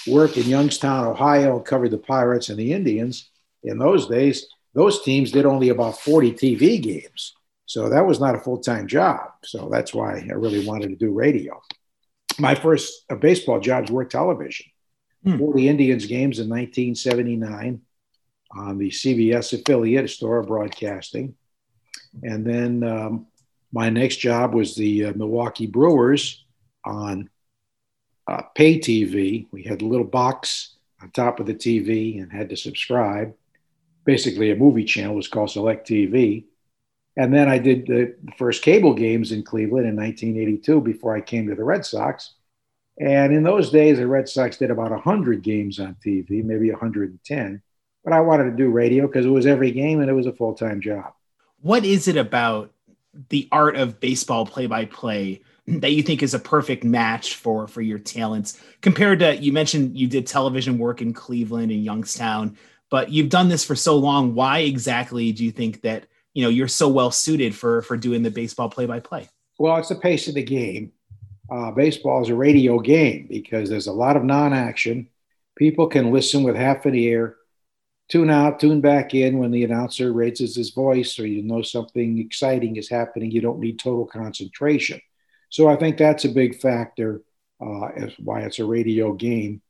work 0.06 0.36
in 0.36 0.44
Youngstown, 0.44 1.06
Ohio, 1.06 1.56
and 1.56 1.64
covered 1.64 1.90
the 1.90 1.98
Pirates 1.98 2.48
and 2.48 2.58
the 2.58 2.72
Indians, 2.72 3.30
in 3.62 3.78
those 3.78 4.06
days, 4.06 4.46
those 4.74 5.02
teams 5.02 5.32
did 5.32 5.44
only 5.44 5.68
about 5.68 5.98
40 5.98 6.32
TV 6.32 6.80
games. 6.80 7.34
So 7.66 7.88
that 7.90 8.06
was 8.06 8.18
not 8.18 8.34
a 8.34 8.40
full 8.40 8.58
time 8.58 8.86
job. 8.86 9.30
So 9.44 9.68
that's 9.70 9.94
why 9.94 10.18
I 10.18 10.32
really 10.32 10.66
wanted 10.66 10.88
to 10.88 10.96
do 10.96 11.12
radio. 11.12 11.60
My 12.38 12.54
first 12.54 13.04
uh, 13.10 13.16
baseball 13.16 13.60
jobs 13.60 13.90
were 13.90 14.04
television 14.04 14.66
hmm. 15.24 15.38
for 15.38 15.54
the 15.54 15.68
Indians 15.68 16.06
games 16.06 16.38
in 16.38 16.48
1979 16.48 17.80
on 18.52 18.78
the 18.78 18.90
CBS 18.90 19.52
affiliate, 19.58 20.04
a 20.04 20.08
Storer 20.08 20.42
Broadcasting. 20.42 21.34
And 22.22 22.44
then 22.44 22.82
um, 22.82 23.26
my 23.72 23.90
next 23.90 24.16
job 24.16 24.54
was 24.54 24.74
the 24.74 25.06
uh, 25.06 25.12
Milwaukee 25.14 25.66
Brewers 25.66 26.44
on 26.84 27.30
uh, 28.26 28.42
pay 28.54 28.78
TV. 28.78 29.46
We 29.52 29.62
had 29.62 29.82
a 29.82 29.86
little 29.86 30.06
box 30.06 30.76
on 31.02 31.10
top 31.10 31.40
of 31.40 31.46
the 31.46 31.54
TV 31.54 32.20
and 32.20 32.32
had 32.32 32.48
to 32.50 32.56
subscribe. 32.56 33.34
basically 34.04 34.50
a 34.50 34.56
movie 34.56 34.84
channel. 34.84 35.14
Was 35.14 35.28
called 35.28 35.50
Select 35.50 35.88
TV. 35.88 36.44
And 37.16 37.34
then 37.34 37.48
I 37.48 37.58
did 37.58 37.86
the 37.86 38.14
first 38.36 38.62
cable 38.62 38.94
games 38.94 39.32
in 39.32 39.42
Cleveland 39.42 39.86
in 39.86 39.96
1982 39.96 40.80
before 40.80 41.14
I 41.14 41.20
came 41.20 41.48
to 41.48 41.54
the 41.54 41.64
Red 41.64 41.84
Sox. 41.84 42.34
And 43.00 43.32
in 43.32 43.42
those 43.42 43.70
days, 43.70 43.96
the 43.96 44.06
Red 44.06 44.28
Sox 44.28 44.58
did 44.58 44.70
about 44.70 44.90
100 44.90 45.42
games 45.42 45.80
on 45.80 45.96
TV, 46.04 46.44
maybe 46.44 46.70
110. 46.70 47.62
But 48.04 48.12
I 48.12 48.20
wanted 48.20 48.44
to 48.44 48.56
do 48.56 48.70
radio 48.70 49.06
because 49.06 49.24
it 49.24 49.30
was 49.30 49.46
every 49.46 49.70
game 49.70 50.00
and 50.00 50.10
it 50.10 50.12
was 50.12 50.26
a 50.26 50.32
full 50.32 50.54
time 50.54 50.82
job. 50.82 51.14
What 51.62 51.84
is 51.84 52.08
it 52.08 52.18
about 52.18 52.72
the 53.30 53.48
art 53.50 53.76
of 53.76 54.00
baseball 54.00 54.44
play 54.44 54.66
by 54.66 54.84
play 54.84 55.40
that 55.66 55.92
you 55.92 56.02
think 56.02 56.22
is 56.22 56.34
a 56.34 56.38
perfect 56.38 56.84
match 56.84 57.34
for 57.34 57.66
for 57.66 57.80
your 57.80 57.98
talents 57.98 58.60
compared 58.80 59.18
to 59.18 59.36
you 59.36 59.52
mentioned 59.52 59.98
you 59.98 60.06
did 60.06 60.26
television 60.26 60.78
work 60.78 61.02
in 61.02 61.12
Cleveland 61.12 61.72
and 61.72 61.84
Youngstown 61.84 62.56
but 62.88 63.10
you've 63.10 63.28
done 63.28 63.48
this 63.48 63.64
for 63.64 63.74
so 63.74 63.96
long 63.96 64.34
why 64.34 64.60
exactly 64.60 65.32
do 65.32 65.44
you 65.44 65.50
think 65.50 65.82
that 65.82 66.06
you 66.34 66.42
know 66.42 66.48
you're 66.48 66.68
so 66.68 66.88
well 66.88 67.10
suited 67.10 67.54
for 67.54 67.82
for 67.82 67.96
doing 67.96 68.22
the 68.22 68.30
baseball 68.30 68.68
play 68.68 68.86
by 68.86 69.00
play 69.00 69.28
well 69.58 69.76
it's 69.76 69.88
the 69.88 69.96
pace 69.96 70.28
of 70.28 70.34
the 70.34 70.42
game 70.42 70.92
uh, 71.50 71.70
baseball 71.72 72.22
is 72.22 72.28
a 72.28 72.34
radio 72.34 72.78
game 72.78 73.26
because 73.28 73.68
there's 73.68 73.88
a 73.88 73.92
lot 73.92 74.16
of 74.16 74.24
non-action 74.24 75.08
people 75.56 75.88
can 75.88 76.12
listen 76.12 76.42
with 76.42 76.56
half 76.56 76.86
an 76.86 76.94
ear 76.94 77.36
tune 78.08 78.30
out 78.30 78.60
tune 78.60 78.80
back 78.80 79.14
in 79.14 79.38
when 79.38 79.50
the 79.50 79.64
announcer 79.64 80.12
raises 80.12 80.56
his 80.56 80.70
voice 80.70 81.18
or 81.18 81.26
you 81.26 81.42
know 81.42 81.62
something 81.62 82.18
exciting 82.18 82.76
is 82.76 82.88
happening 82.88 83.30
you 83.30 83.40
don't 83.40 83.60
need 83.60 83.78
total 83.78 84.06
concentration 84.06 85.00
so 85.50 85.68
I 85.68 85.76
think 85.76 85.98
that's 85.98 86.24
a 86.24 86.28
big 86.28 86.60
factor 86.60 87.22
uh, 87.60 87.86
as 87.96 88.12
why 88.18 88.40
it's 88.40 88.58
a 88.58 88.64
radio 88.64 89.12
game. 89.12 89.60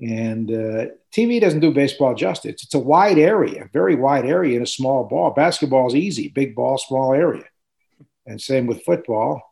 And 0.00 0.50
uh, 0.50 0.86
TV 1.12 1.40
doesn't 1.40 1.60
do 1.60 1.72
baseball 1.72 2.14
justice. 2.14 2.64
It's 2.64 2.74
a 2.74 2.78
wide 2.78 3.18
area, 3.18 3.64
a 3.64 3.68
very 3.68 3.94
wide 3.94 4.26
area 4.26 4.56
in 4.56 4.62
a 4.62 4.66
small 4.66 5.04
ball. 5.04 5.30
Basketball 5.30 5.86
is 5.86 5.94
easy, 5.94 6.28
big 6.28 6.54
ball, 6.54 6.76
small 6.76 7.14
area. 7.14 7.44
And 8.26 8.40
same 8.40 8.66
with 8.66 8.84
football. 8.84 9.42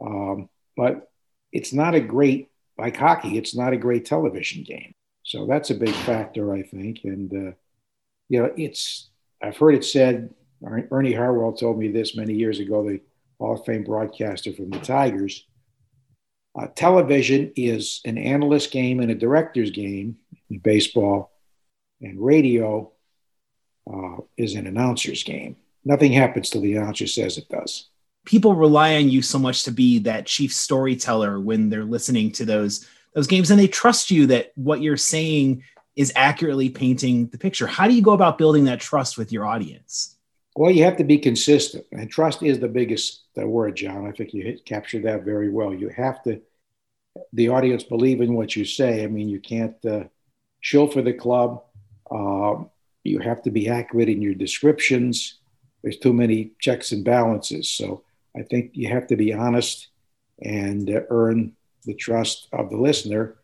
Um, 0.00 0.48
but 0.76 1.10
it's 1.52 1.72
not 1.72 1.94
a 1.94 2.00
great, 2.00 2.50
like 2.78 2.96
hockey, 2.96 3.38
it's 3.38 3.56
not 3.56 3.72
a 3.72 3.78
great 3.78 4.04
television 4.04 4.64
game. 4.64 4.94
So 5.22 5.46
that's 5.46 5.70
a 5.70 5.74
big 5.74 5.94
factor, 5.94 6.54
I 6.54 6.62
think. 6.62 7.00
And, 7.04 7.32
uh, 7.32 7.52
you 8.28 8.42
know, 8.42 8.52
it's, 8.56 9.08
I've 9.42 9.56
heard 9.56 9.74
it 9.74 9.84
said, 9.84 10.34
Ernie 10.64 11.12
Harwell 11.12 11.52
told 11.52 11.78
me 11.78 11.88
this 11.88 12.16
many 12.16 12.34
years 12.34 12.60
ago, 12.60 12.86
the 12.86 13.00
Hall 13.38 13.54
of 13.54 13.64
Fame 13.64 13.84
broadcaster 13.84 14.52
from 14.52 14.70
the 14.70 14.78
Tigers. 14.78 15.46
Uh, 16.58 16.68
television 16.74 17.52
is 17.56 18.00
an 18.04 18.16
analyst 18.16 18.70
game 18.70 19.00
and 19.00 19.10
a 19.10 19.14
director's 19.14 19.70
game 19.70 20.16
in 20.48 20.58
baseball, 20.58 21.32
and 22.00 22.24
radio 22.24 22.90
uh, 23.92 24.16
is 24.36 24.54
an 24.54 24.66
announcer's 24.66 25.22
game. 25.22 25.56
Nothing 25.84 26.12
happens 26.12 26.50
till 26.50 26.62
the 26.62 26.76
announcer 26.76 27.06
says 27.06 27.36
it 27.36 27.48
does. 27.48 27.88
People 28.26 28.54
rely 28.54 28.96
on 28.96 29.08
you 29.08 29.22
so 29.22 29.38
much 29.38 29.62
to 29.62 29.70
be 29.70 30.00
that 30.00 30.26
chief 30.26 30.52
storyteller 30.52 31.40
when 31.40 31.70
they're 31.70 31.84
listening 31.84 32.30
to 32.32 32.44
those 32.44 32.86
those 33.14 33.26
games, 33.26 33.50
and 33.50 33.58
they 33.58 33.68
trust 33.68 34.10
you 34.10 34.26
that 34.26 34.52
what 34.56 34.82
you're 34.82 34.98
saying 34.98 35.62
is 35.96 36.12
accurately 36.14 36.68
painting 36.68 37.28
the 37.28 37.38
picture. 37.38 37.66
How 37.66 37.88
do 37.88 37.94
you 37.94 38.02
go 38.02 38.12
about 38.12 38.36
building 38.36 38.64
that 38.64 38.80
trust 38.80 39.16
with 39.16 39.32
your 39.32 39.46
audience? 39.46 40.16
Well, 40.54 40.70
you 40.70 40.84
have 40.84 40.98
to 40.98 41.04
be 41.04 41.18
consistent, 41.18 41.86
and 41.92 42.10
trust 42.10 42.42
is 42.42 42.58
the 42.58 42.68
biggest 42.68 43.22
word, 43.36 43.76
John. 43.76 44.06
I 44.06 44.12
think 44.12 44.34
you 44.34 44.58
captured 44.64 45.04
that 45.04 45.24
very 45.24 45.50
well. 45.50 45.72
You 45.72 45.88
have 45.90 46.22
to, 46.24 46.40
the 47.32 47.48
audience 47.48 47.82
believe 47.84 48.20
in 48.20 48.34
what 48.34 48.56
you 48.56 48.64
say. 48.64 49.04
I 49.04 49.06
mean, 49.06 49.28
you 49.28 49.40
can't 49.40 49.76
uh, 49.84 50.04
show 50.60 50.86
for 50.86 51.02
the 51.02 51.12
club. 51.12 51.62
Uh, 52.10 52.64
you 53.04 53.18
have 53.20 53.42
to 53.42 53.50
be 53.50 53.68
accurate 53.68 54.08
in 54.08 54.20
your 54.20 54.34
descriptions. 54.34 55.38
There's 55.82 55.98
too 55.98 56.12
many 56.12 56.52
checks 56.58 56.92
and 56.92 57.04
balances. 57.04 57.70
So 57.70 58.02
I 58.36 58.42
think 58.42 58.72
you 58.74 58.88
have 58.88 59.06
to 59.08 59.16
be 59.16 59.32
honest 59.32 59.88
and 60.42 60.90
uh, 60.90 61.00
earn 61.10 61.52
the 61.84 61.94
trust 61.94 62.48
of 62.52 62.70
the 62.70 62.76
listener. 62.76 63.36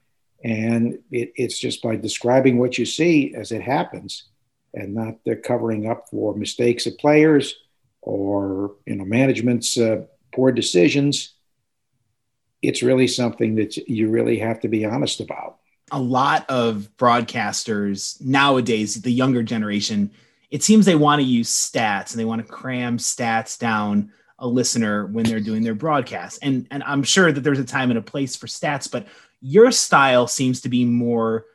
And 0.45 0.99
it, 1.11 1.33
it's 1.37 1.59
just 1.59 1.83
by 1.83 1.97
describing 1.97 2.59
what 2.59 2.77
you 2.77 2.85
see 2.85 3.35
as 3.35 3.53
it 3.53 3.63
happens 3.63 4.29
and 4.75 4.95
not 4.95 5.17
uh, 5.31 5.35
covering 5.43 5.89
up 5.89 6.09
for 6.11 6.35
mistakes 6.35 6.87
of 6.87 6.99
players 6.99 7.55
or 8.01 8.75
you 8.87 8.97
know 8.97 9.05
management's 9.05 9.79
uh, 9.79 10.03
poor 10.35 10.51
decisions. 10.51 11.35
It's 12.61 12.83
really 12.83 13.07
something 13.07 13.55
that 13.57 13.77
you 13.89 14.09
really 14.09 14.39
have 14.39 14.61
to 14.61 14.69
be 14.69 14.85
honest 14.85 15.21
about. 15.21 15.59
A 15.91 16.01
lot 16.01 16.49
of 16.49 16.89
broadcasters 16.97 18.21
nowadays, 18.21 19.03
the 19.03 19.13
younger 19.13 19.43
generation, 19.43 20.11
it 20.51 20.63
seems 20.63 20.87
they 20.87 20.95
want 20.95 21.21
to 21.21 21.27
use 21.27 21.51
stats 21.51 22.13
and 22.13 22.21
they 22.21 22.25
want 22.25 22.45
to 22.45 22.53
cram 22.53 22.99
stats 22.99 23.59
down 23.59 24.11
a 24.43 24.47
listener 24.47 25.07
when 25.07 25.25
they're 25.25 25.41
doing 25.41 25.63
their 25.63 25.75
broadcast. 25.75 26.41
And 26.43 26.67
and 26.71 26.83
I'm 26.83 27.05
sure 27.05 27.33
that 27.33 27.41
there's 27.41 27.61
a 27.61 27.65
time 27.65 27.91
and 27.91 27.99
a 27.99 28.03
place 28.03 28.37
for 28.37 28.49
stats, 28.49 28.91
but 28.91 29.07
your 29.41 29.71
style 29.71 30.27
seems 30.27 30.61
to 30.63 30.69
be 30.69 30.85
more 30.85 31.47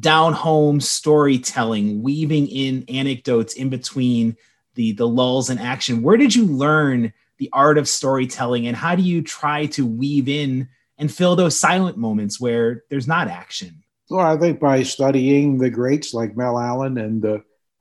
down 0.00 0.32
home 0.32 0.80
storytelling, 0.80 2.02
weaving 2.02 2.48
in 2.48 2.84
anecdotes 2.88 3.54
in 3.54 3.68
between 3.68 4.36
the 4.74 4.92
the 4.92 5.06
lulls 5.06 5.50
in 5.50 5.58
action. 5.58 6.02
Where 6.02 6.16
did 6.16 6.34
you 6.34 6.46
learn 6.46 7.12
the 7.36 7.50
art 7.52 7.78
of 7.78 7.88
storytelling, 7.88 8.66
and 8.66 8.76
how 8.76 8.94
do 8.96 9.02
you 9.02 9.22
try 9.22 9.66
to 9.66 9.86
weave 9.86 10.28
in 10.28 10.68
and 10.98 11.12
fill 11.12 11.36
those 11.36 11.58
silent 11.58 11.96
moments 11.96 12.40
where 12.40 12.84
there's 12.90 13.06
not 13.06 13.28
action? 13.28 13.82
Well, 14.08 14.26
I 14.26 14.36
think 14.38 14.60
by 14.60 14.82
studying 14.82 15.58
the 15.58 15.70
greats 15.70 16.12
like 16.12 16.36
Mel 16.36 16.58
Allen 16.58 16.98
and 16.98 17.24
uh, 17.24 17.38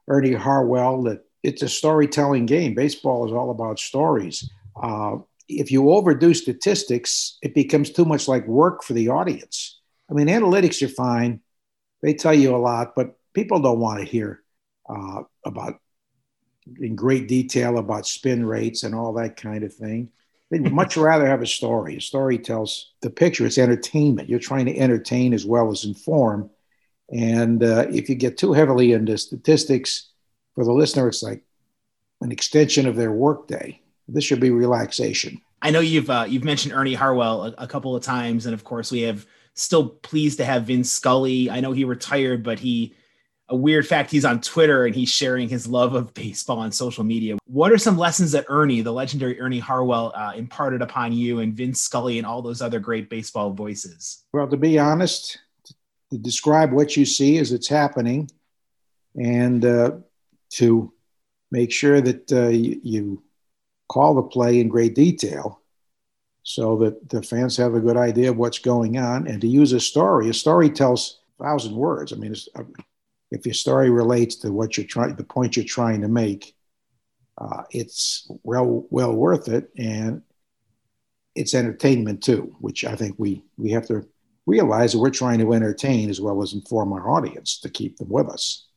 Ernie 0.08 0.34
Harwell, 0.34 1.04
that 1.04 1.24
it's 1.44 1.62
a 1.62 1.70
storytelling 1.70 2.46
game. 2.46 2.76
Baseball 2.76 3.26
is 3.26 3.32
all 3.32 3.52
about 3.52 3.80
stories. 3.80 4.50
Uh, 4.82 5.18
if 5.48 5.72
you 5.72 5.90
overdo 5.92 6.34
statistics, 6.34 7.38
it 7.42 7.54
becomes 7.54 7.92
too 7.92 8.06
much 8.06 8.28
like 8.28 8.46
work 8.48 8.84
for 8.84 8.94
the 8.94 9.10
audience. 9.10 9.80
I 10.10 10.14
mean, 10.14 10.28
analytics 10.28 10.82
are 10.82 10.90
fine 10.90 11.42
they 12.02 12.14
tell 12.14 12.34
you 12.34 12.56
a 12.56 12.58
lot, 12.58 12.96
but 12.96 13.18
people 13.34 13.60
don't 13.60 13.80
want 13.80 14.00
to 14.00 14.06
hear 14.06 14.42
uh, 14.90 15.24
about 15.46 15.80
in 16.80 16.96
great 16.96 17.28
detail 17.28 17.78
about 17.78 18.06
spin 18.08 18.46
rates 18.46 18.84
and 18.84 18.94
all 18.94 19.14
that 19.14 19.38
kind 19.38 19.64
of 19.64 19.74
thing. 19.74 20.10
They'd 20.50 20.72
much 20.72 20.98
rather 20.98 21.28
have 21.28 21.42
a 21.42 21.48
story. 21.48 21.98
A 21.98 22.02
story 22.02 22.38
tells 22.38 22.94
the 23.02 23.10
picture. 23.10 23.46
It's 23.46 23.58
entertainment. 23.58 24.30
You're 24.30 24.40
trying 24.40 24.66
to 24.68 24.78
entertain 24.78 25.34
as 25.34 25.46
well 25.46 25.72
as 25.72 25.86
inform. 25.86 26.50
And 27.12 27.64
uh, 27.64 27.88
if 27.90 28.08
you 28.08 28.16
get 28.16 28.38
too 28.38 28.54
heavily 28.54 28.94
into 28.94 29.18
statistics 29.18 30.10
for 30.56 30.64
the 30.66 30.74
listener, 30.74 31.08
it's 31.08 31.24
like 31.24 31.44
an 32.22 32.32
extension 32.32 32.88
of 32.88 32.96
their 32.96 33.12
workday. 33.12 33.82
This 34.08 34.24
should 34.24 34.40
be 34.40 34.50
relaxation. 34.50 35.42
I 35.62 35.72
know 35.72 35.80
you've 35.82 36.10
uh, 36.10 36.26
you've 36.28 36.44
mentioned 36.44 36.74
Ernie 36.74 36.94
Harwell 36.94 37.46
a, 37.46 37.56
a 37.60 37.68
couple 37.68 37.96
of 37.96 38.04
times, 38.04 38.46
and 38.46 38.54
of 38.54 38.64
course 38.64 38.92
we 38.92 39.02
have 39.02 39.26
still 39.54 39.90
pleased 39.90 40.38
to 40.38 40.46
have 40.46 40.64
Vin 40.64 40.84
Scully. 40.84 41.50
I 41.50 41.60
know 41.60 41.74
he 41.74 41.84
retired, 41.84 42.44
but 42.44 42.60
he 42.60 42.96
a 43.50 43.56
weird 43.56 43.88
fact 43.88 44.12
he's 44.12 44.26
on 44.26 44.40
Twitter 44.42 44.86
and 44.86 44.96
he's 44.96 45.10
sharing 45.10 45.50
his 45.50 45.68
love 45.68 45.96
of 45.96 46.14
baseball 46.14 46.60
on 46.60 46.72
social 46.72 47.04
media. 47.04 47.38
What 47.46 47.72
are 47.72 47.78
some 47.80 47.98
lessons 47.98 48.32
that 48.34 48.46
Ernie, 48.48 48.82
the 48.82 48.94
legendary 48.94 49.42
Ernie 49.42 49.60
Harwell, 49.60 50.14
uh, 50.16 50.34
imparted 50.36 50.82
upon 50.84 51.14
you 51.14 51.40
and 51.40 51.54
Vin 51.54 51.74
Scully 51.74 52.20
and 52.20 52.28
all 52.28 52.42
those 52.42 52.62
other 52.62 52.80
great 52.80 53.10
baseball 53.10 53.52
voices? 53.52 54.24
Well, 54.34 54.48
to 54.48 54.58
be 54.58 54.78
honest, 54.78 55.40
to 56.12 56.18
describe 56.18 56.72
what 56.72 56.96
you 56.96 57.06
see 57.06 57.40
as 57.40 57.52
it's 57.52 57.68
happening 57.68 58.30
and 59.16 59.66
uh, 59.66 59.92
to 60.50 60.92
make 61.52 61.72
sure 61.72 62.02
that 62.02 62.32
uh, 62.32 62.48
you, 62.48 62.80
you 62.84 63.24
call 63.88 64.16
the 64.16 64.24
play 64.24 64.60
in 64.60 64.70
great 64.70 64.96
detail 64.96 65.62
so 66.44 66.78
that 66.78 67.10
the 67.10 67.22
fans 67.22 67.58
have 67.58 67.76
a 67.76 67.80
good 67.80 67.98
idea 67.98 68.30
of 68.30 68.38
what's 68.38 68.60
going 68.60 68.98
on 68.98 69.28
and 69.28 69.42
to 69.42 69.48
use 69.48 69.74
a 69.74 69.80
story. 69.80 70.30
A 70.30 70.34
story 70.34 70.70
tells 70.70 71.20
a 71.40 71.44
thousand 71.44 71.76
words. 71.76 72.14
I 72.14 72.16
mean, 72.16 72.36
uh, 72.56 72.64
if 73.32 73.46
your 73.46 73.54
story 73.54 73.90
relates 73.90 74.36
to 74.38 74.52
what 74.52 74.78
you're 74.78 74.88
trying, 74.88 75.16
the 75.16 75.24
point 75.24 75.56
you're 75.56 75.66
trying 75.66 76.02
to 76.02 76.08
make, 76.08 76.56
uh, 77.38 77.64
it's 77.70 78.30
well 78.44 78.86
well 78.90 79.14
worth 79.14 79.48
it, 79.48 79.70
and 79.78 80.24
it's 81.36 81.54
entertainment 81.54 82.24
too, 82.24 82.56
which 82.60 82.84
I 82.84 82.96
think 82.96 83.16
we 83.18 83.44
we 83.58 83.72
have 83.72 83.88
to 83.88 84.08
realize 84.46 84.94
that 84.94 85.00
we're 85.00 85.12
trying 85.12 85.40
to 85.40 85.54
entertain 85.54 86.10
as 86.10 86.20
well 86.20 86.42
as 86.42 86.54
inform 86.54 86.92
our 86.94 87.10
audience 87.10 87.60
to 87.60 87.70
keep 87.70 87.98
them 87.98 88.10
with 88.10 88.28
us. 88.28 88.69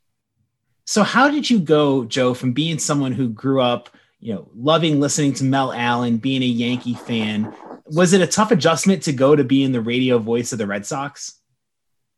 So, 0.84 1.02
how 1.02 1.30
did 1.30 1.48
you 1.48 1.60
go, 1.60 2.04
Joe, 2.04 2.34
from 2.34 2.52
being 2.52 2.78
someone 2.78 3.12
who 3.12 3.28
grew 3.28 3.60
up 3.60 3.88
you 4.22 4.32
know, 4.32 4.48
loving 4.54 5.00
listening 5.00 5.32
to 5.34 5.44
Mel 5.44 5.72
Allen, 5.72 6.16
being 6.16 6.44
a 6.44 6.46
Yankee 6.46 6.94
fan. 6.94 7.52
Was 7.86 8.12
it 8.12 8.20
a 8.20 8.26
tough 8.26 8.52
adjustment 8.52 9.02
to 9.02 9.12
go 9.12 9.34
to 9.34 9.42
being 9.42 9.72
the 9.72 9.80
radio 9.80 10.18
voice 10.18 10.52
of 10.52 10.58
the 10.58 10.66
Red 10.66 10.86
Sox? 10.86 11.40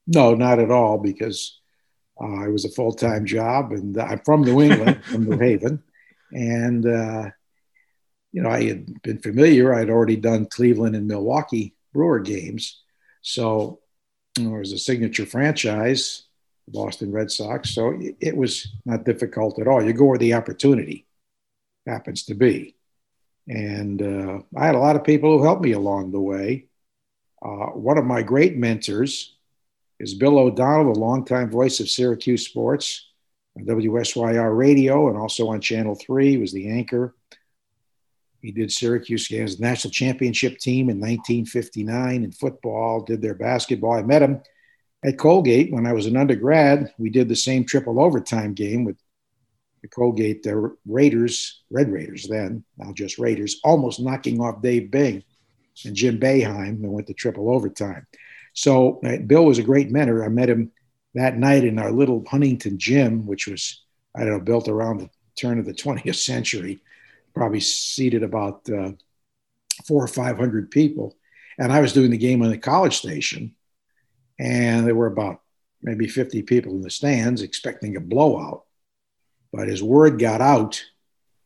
No, 0.06 0.34
not 0.34 0.58
at 0.58 0.70
all, 0.70 0.98
because 0.98 1.58
uh, 2.20 2.46
it 2.46 2.52
was 2.52 2.66
a 2.66 2.70
full 2.70 2.92
time 2.92 3.24
job, 3.24 3.72
and 3.72 3.98
I'm 3.98 4.18
from 4.18 4.42
New 4.42 4.60
England, 4.60 5.02
from 5.04 5.24
New 5.24 5.38
Haven, 5.38 5.82
and 6.30 6.84
uh, 6.84 7.30
you 8.32 8.42
know 8.42 8.50
I 8.50 8.64
had 8.64 9.02
been 9.02 9.18
familiar. 9.18 9.72
I'd 9.72 9.88
already 9.88 10.16
done 10.16 10.44
Cleveland 10.44 10.94
and 10.94 11.08
Milwaukee 11.08 11.74
Brewer 11.94 12.20
games, 12.20 12.82
so 13.22 13.80
you 14.36 14.50
know, 14.50 14.56
it 14.56 14.58
was 14.58 14.72
a 14.72 14.78
signature 14.78 15.24
franchise. 15.24 16.24
Boston 16.68 17.12
Red 17.12 17.30
Sox. 17.30 17.70
So 17.70 17.98
it 18.20 18.36
was 18.36 18.68
not 18.84 19.04
difficult 19.04 19.58
at 19.58 19.68
all. 19.68 19.82
You 19.82 19.92
go 19.92 20.04
where 20.04 20.18
the 20.18 20.34
opportunity 20.34 21.06
happens 21.86 22.24
to 22.24 22.34
be. 22.34 22.76
And 23.48 24.00
uh, 24.00 24.40
I 24.56 24.66
had 24.66 24.74
a 24.74 24.78
lot 24.78 24.96
of 24.96 25.04
people 25.04 25.36
who 25.36 25.44
helped 25.44 25.62
me 25.62 25.72
along 25.72 26.12
the 26.12 26.20
way. 26.20 26.66
Uh, 27.42 27.66
one 27.66 27.98
of 27.98 28.06
my 28.06 28.22
great 28.22 28.56
mentors 28.56 29.34
is 30.00 30.14
Bill 30.14 30.38
O'Donnell, 30.38 30.92
the 30.92 30.98
longtime 30.98 31.50
voice 31.50 31.80
of 31.80 31.90
Syracuse 31.90 32.46
sports 32.46 33.06
on 33.56 33.66
WSYR 33.66 34.56
radio 34.56 35.08
and 35.08 35.18
also 35.18 35.48
on 35.48 35.60
Channel 35.60 35.94
3. 35.94 36.30
He 36.30 36.36
was 36.38 36.52
the 36.52 36.70
anchor. 36.70 37.14
He 38.40 38.50
did 38.50 38.72
Syracuse 38.72 39.28
games, 39.28 39.60
national 39.60 39.90
championship 39.90 40.58
team 40.58 40.90
in 40.90 41.00
1959 41.00 42.24
in 42.24 42.32
football, 42.32 43.00
did 43.00 43.22
their 43.22 43.34
basketball. 43.34 43.92
I 43.92 44.02
met 44.02 44.22
him 44.22 44.42
at 45.04 45.18
Colgate 45.18 45.72
when 45.72 45.86
I 45.86 45.92
was 45.92 46.06
an 46.06 46.16
undergrad. 46.16 46.92
We 46.98 47.10
did 47.10 47.28
the 47.28 47.36
same 47.36 47.64
triple 47.64 48.00
overtime 48.00 48.54
game 48.54 48.84
with 48.84 48.96
the 49.82 49.88
Colgate 49.88 50.42
the 50.42 50.74
Raiders, 50.86 51.62
Red 51.70 51.92
Raiders 51.92 52.26
then, 52.26 52.64
now 52.78 52.92
just 52.92 53.18
Raiders, 53.18 53.60
almost 53.62 54.00
knocking 54.00 54.40
off 54.40 54.62
Dave 54.62 54.90
Bing 54.90 55.22
and 55.84 55.94
Jim 55.94 56.18
Boeheim 56.18 56.82
and 56.82 56.92
went 56.92 57.06
to 57.08 57.14
triple 57.14 57.50
overtime. 57.50 58.06
So 58.54 59.00
uh, 59.04 59.18
Bill 59.18 59.44
was 59.44 59.58
a 59.58 59.62
great 59.62 59.90
mentor. 59.90 60.24
I 60.24 60.28
met 60.28 60.48
him 60.48 60.72
that 61.14 61.36
night 61.36 61.64
in 61.64 61.78
our 61.78 61.92
little 61.92 62.24
Huntington 62.26 62.78
gym, 62.78 63.26
which 63.26 63.46
was, 63.46 63.82
I 64.16 64.20
don't 64.20 64.30
know, 64.30 64.40
built 64.40 64.68
around 64.68 64.98
the 64.98 65.10
turn 65.36 65.58
of 65.58 65.66
the 65.66 65.74
20th 65.74 66.16
century, 66.16 66.80
probably 67.34 67.60
seated 67.60 68.22
about 68.22 68.66
uh, 68.70 68.92
four 69.86 70.02
or 70.02 70.08
500 70.08 70.70
people. 70.70 71.14
And 71.58 71.72
I 71.72 71.80
was 71.80 71.92
doing 71.92 72.10
the 72.10 72.16
game 72.16 72.42
on 72.42 72.50
the 72.50 72.58
college 72.58 72.96
station 72.96 73.54
and 74.38 74.86
there 74.86 74.94
were 74.94 75.06
about 75.06 75.40
maybe 75.82 76.08
50 76.08 76.42
people 76.42 76.72
in 76.72 76.80
the 76.80 76.90
stands 76.90 77.42
expecting 77.42 77.96
a 77.96 78.00
blowout. 78.00 78.64
But 79.52 79.68
as 79.68 79.82
word 79.82 80.18
got 80.18 80.40
out 80.40 80.82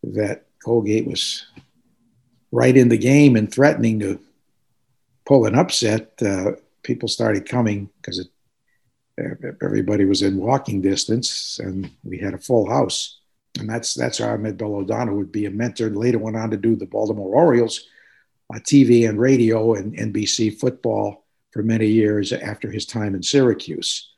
that 0.03 0.47
Colgate 0.65 1.07
was 1.07 1.47
right 2.51 2.77
in 2.77 2.89
the 2.89 2.97
game 2.97 3.37
and 3.37 3.53
threatening 3.53 4.01
to 4.01 4.21
pull 5.27 5.45
an 5.45 5.55
upset, 5.55 6.13
uh, 6.23 6.53
people 6.83 7.09
started 7.09 7.49
coming 7.49 7.91
because 8.01 8.27
everybody 9.63 10.05
was 10.05 10.23
in 10.23 10.39
walking 10.39 10.81
distance, 10.81 11.59
and 11.63 11.91
we 12.05 12.19
had 12.19 12.35
a 12.35 12.39
full 12.39 12.69
house. 12.69 13.19
And 13.59 13.69
that's 13.69 13.95
that's 13.95 14.19
how 14.19 14.29
I 14.29 14.37
met 14.37 14.57
Bill 14.57 14.77
O'Donnell, 14.77 15.17
would 15.17 15.33
be 15.33 15.47
a 15.47 15.51
mentor, 15.51 15.89
and 15.89 15.97
later 15.97 16.19
went 16.19 16.37
on 16.37 16.51
to 16.51 16.57
do 16.57 16.77
the 16.77 16.87
Baltimore 16.87 17.35
Orioles, 17.35 17.87
uh, 18.55 18.59
TV 18.61 19.09
and 19.09 19.19
radio, 19.19 19.75
and 19.75 19.97
NBC 19.97 20.59
football 20.59 21.25
for 21.59 21.65
many 21.65 21.89
years 21.89 22.33
after 22.33 22.71
his 22.71 22.87
time 22.87 23.17
in 23.17 23.23
Syracuse, 23.25 24.13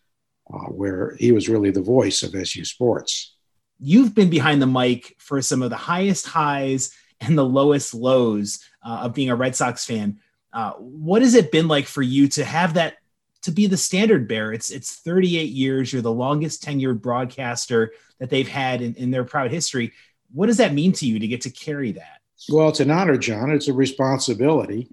uh, 0.53 0.67
where 0.67 1.17
he 1.19 1.33
was 1.33 1.49
really 1.49 1.71
the 1.71 1.81
voice 1.81 2.23
of 2.23 2.35
SU 2.35 2.67
sports. 2.67 3.35
You've 3.79 4.15
been 4.15 4.29
behind 4.29 4.61
the 4.61 4.67
mic 4.67 5.17
for 5.19 5.41
some 5.41 5.63
of 5.63 5.71
the 5.71 5.77
highest 5.77 6.27
highs 6.27 6.95
and 7.19 7.39
the 7.39 7.45
lowest 7.47 7.95
lows 7.95 8.63
uh, 8.85 9.05
of 9.05 9.15
being 9.15 9.31
a 9.31 9.37
Red 9.37 9.57
Sox 9.57 9.87
fan. 9.87 10.19
Uh, 10.53 10.73
what 10.73 11.23
has 11.23 11.35
it 11.35 11.51
been 11.51 11.67
like 11.67 11.87
for 11.87 12.03
you 12.03 12.29
to 12.29 12.45
have 12.45 12.75
that 12.75 12.97
to 13.45 13.53
be 13.53 13.67
the 13.67 13.79
standard 13.79 14.29
bearer? 14.29 14.53
It's 14.53 14.69
it's 14.69 14.97
38 14.97 15.49
years. 15.49 15.95
You're 15.95 16.03
the 16.03 16.13
longest 16.13 16.63
tenured 16.63 17.01
broadcaster 17.01 17.95
that 18.19 18.29
they've 18.29 18.47
had 18.47 18.83
in, 18.83 18.97
in 18.97 19.11
their 19.11 19.25
proud 19.25 19.51
history. 19.51 19.95
What 20.31 20.49
does 20.49 20.59
that 20.59 20.75
mean 20.75 20.93
to 20.93 21.07
you 21.07 21.19
to 21.19 21.27
get 21.27 21.41
to 21.41 21.51
carry 21.51 21.93
that? 21.93 22.21
Well, 22.51 22.69
it's 22.69 22.81
an 22.81 22.91
honor, 22.91 23.17
John. 23.17 23.51
It's 23.51 23.69
a 23.69 23.73
responsibility 23.73 24.91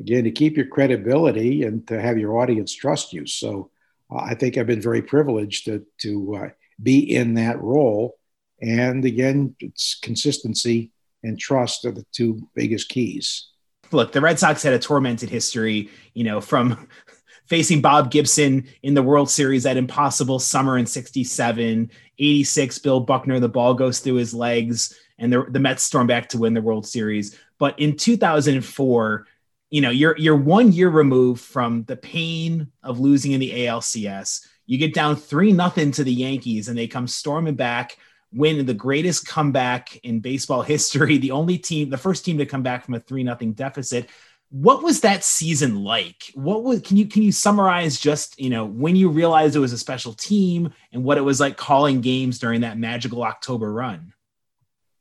again 0.00 0.24
to 0.24 0.30
keep 0.30 0.56
your 0.56 0.66
credibility 0.66 1.62
and 1.62 1.86
to 1.88 2.00
have 2.00 2.18
your 2.18 2.38
audience 2.38 2.74
trust 2.74 3.12
you. 3.12 3.26
So 3.26 3.70
uh, 4.10 4.18
I 4.18 4.34
think 4.34 4.56
I've 4.56 4.66
been 4.66 4.82
very 4.82 5.02
privileged 5.02 5.66
to 5.66 5.86
to 5.98 6.36
uh, 6.36 6.48
be 6.82 7.14
in 7.14 7.34
that 7.34 7.60
role. 7.60 8.16
And 8.60 9.04
again, 9.04 9.54
it's 9.60 9.98
consistency 10.00 10.90
and 11.22 11.38
trust 11.38 11.84
are 11.84 11.92
the 11.92 12.04
two 12.12 12.48
biggest 12.54 12.88
keys. 12.88 13.48
Look, 13.92 14.12
the 14.12 14.20
Red 14.20 14.38
Sox 14.38 14.62
had 14.62 14.72
a 14.72 14.78
tormented 14.78 15.28
history, 15.28 15.90
you 16.14 16.24
know, 16.24 16.40
from 16.40 16.88
facing 17.46 17.80
Bob 17.80 18.10
Gibson 18.10 18.68
in 18.82 18.94
the 18.94 19.02
World 19.02 19.28
Series, 19.28 19.64
that 19.64 19.76
impossible 19.76 20.38
summer 20.38 20.78
in 20.78 20.86
67, 20.86 21.90
86, 22.18 22.78
Bill 22.78 23.00
Buckner, 23.00 23.40
the 23.40 23.48
ball 23.48 23.74
goes 23.74 23.98
through 23.98 24.14
his 24.14 24.32
legs, 24.32 24.96
and 25.18 25.32
the, 25.32 25.44
the 25.48 25.58
Mets 25.58 25.82
storm 25.82 26.06
back 26.06 26.28
to 26.28 26.38
win 26.38 26.54
the 26.54 26.62
World 26.62 26.86
Series. 26.86 27.36
But 27.58 27.78
in 27.80 27.96
2004, 27.96 29.26
you 29.70 29.80
know 29.80 29.90
you're 29.90 30.16
you're 30.18 30.36
one 30.36 30.72
year 30.72 30.90
removed 30.90 31.40
from 31.40 31.84
the 31.84 31.96
pain 31.96 32.70
of 32.82 33.00
losing 33.00 33.32
in 33.32 33.40
the 33.40 33.52
ALCS. 33.66 34.46
You 34.66 34.78
get 34.78 34.94
down 34.94 35.16
three 35.16 35.52
nothing 35.52 35.92
to 35.92 36.04
the 36.04 36.12
Yankees, 36.12 36.68
and 36.68 36.76
they 36.76 36.86
come 36.86 37.06
storming 37.06 37.54
back, 37.54 37.96
win 38.32 38.64
the 38.66 38.74
greatest 38.74 39.26
comeback 39.26 39.96
in 40.04 40.20
baseball 40.20 40.62
history. 40.74 41.18
The 41.18 41.30
only 41.30 41.56
team, 41.56 41.88
the 41.88 41.96
first 41.96 42.24
team 42.24 42.38
to 42.38 42.46
come 42.46 42.62
back 42.62 42.84
from 42.84 42.94
a 42.94 43.00
three 43.00 43.22
nothing 43.22 43.52
deficit. 43.52 44.08
What 44.52 44.82
was 44.82 45.02
that 45.02 45.22
season 45.22 45.84
like? 45.84 46.32
What 46.34 46.64
was 46.64 46.80
can 46.80 46.96
you 46.96 47.06
can 47.06 47.22
you 47.22 47.30
summarize 47.30 48.00
just 48.00 48.38
you 48.40 48.50
know 48.50 48.64
when 48.64 48.96
you 48.96 49.08
realized 49.08 49.54
it 49.54 49.60
was 49.60 49.72
a 49.72 49.78
special 49.78 50.12
team 50.12 50.72
and 50.92 51.04
what 51.04 51.18
it 51.18 51.22
was 51.22 51.38
like 51.38 51.56
calling 51.56 52.00
games 52.00 52.40
during 52.40 52.62
that 52.62 52.76
magical 52.76 53.22
October 53.22 53.72
run? 53.72 54.12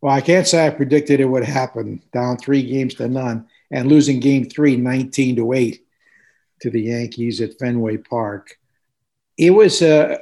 Well, 0.01 0.13
I 0.13 0.21
can't 0.21 0.47
say 0.47 0.65
I 0.65 0.69
predicted 0.69 1.19
it 1.19 1.25
would 1.25 1.43
happen. 1.43 2.01
Down 2.13 2.37
three 2.37 2.61
games 2.61 2.93
to 2.95 3.07
none 3.07 3.47
and 3.71 3.87
losing 3.87 4.19
game 4.19 4.49
three, 4.49 4.75
19 4.75 5.35
to 5.37 5.53
8 5.53 5.85
to 6.61 6.69
the 6.69 6.81
Yankees 6.81 7.41
at 7.41 7.57
Fenway 7.59 7.97
Park. 7.97 8.57
It 9.37 9.51
was 9.51 9.81
a, 9.81 10.15
uh, 10.15 10.17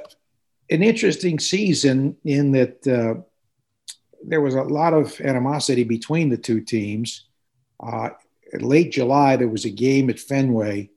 an 0.70 0.82
interesting 0.82 1.38
season 1.38 2.16
in 2.24 2.52
that 2.52 2.86
uh, 2.86 3.22
there 4.24 4.40
was 4.40 4.54
a 4.54 4.62
lot 4.62 4.92
of 4.92 5.20
animosity 5.20 5.84
between 5.84 6.28
the 6.28 6.36
two 6.36 6.60
teams. 6.60 7.26
Uh, 7.80 8.10
late 8.54 8.92
July, 8.92 9.36
there 9.36 9.48
was 9.48 9.64
a 9.64 9.70
game 9.70 10.10
at 10.10 10.18
Fenway 10.18 10.90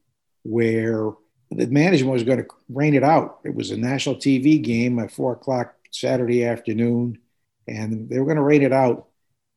where 0.43 1.11
the 1.51 1.67
management 1.67 2.13
was 2.13 2.23
going 2.23 2.39
to 2.39 2.47
rain 2.69 2.93
it 2.93 3.03
out. 3.03 3.39
It 3.43 3.53
was 3.53 3.71
a 3.71 3.77
national 3.77 4.15
TV 4.15 4.61
game 4.61 4.99
at 4.99 5.11
four 5.11 5.33
o'clock 5.33 5.75
Saturday 5.91 6.45
afternoon, 6.45 7.19
and 7.67 8.09
they 8.09 8.19
were 8.19 8.25
going 8.25 8.37
to 8.37 8.43
rain 8.43 8.63
it 8.63 8.73
out 8.73 9.07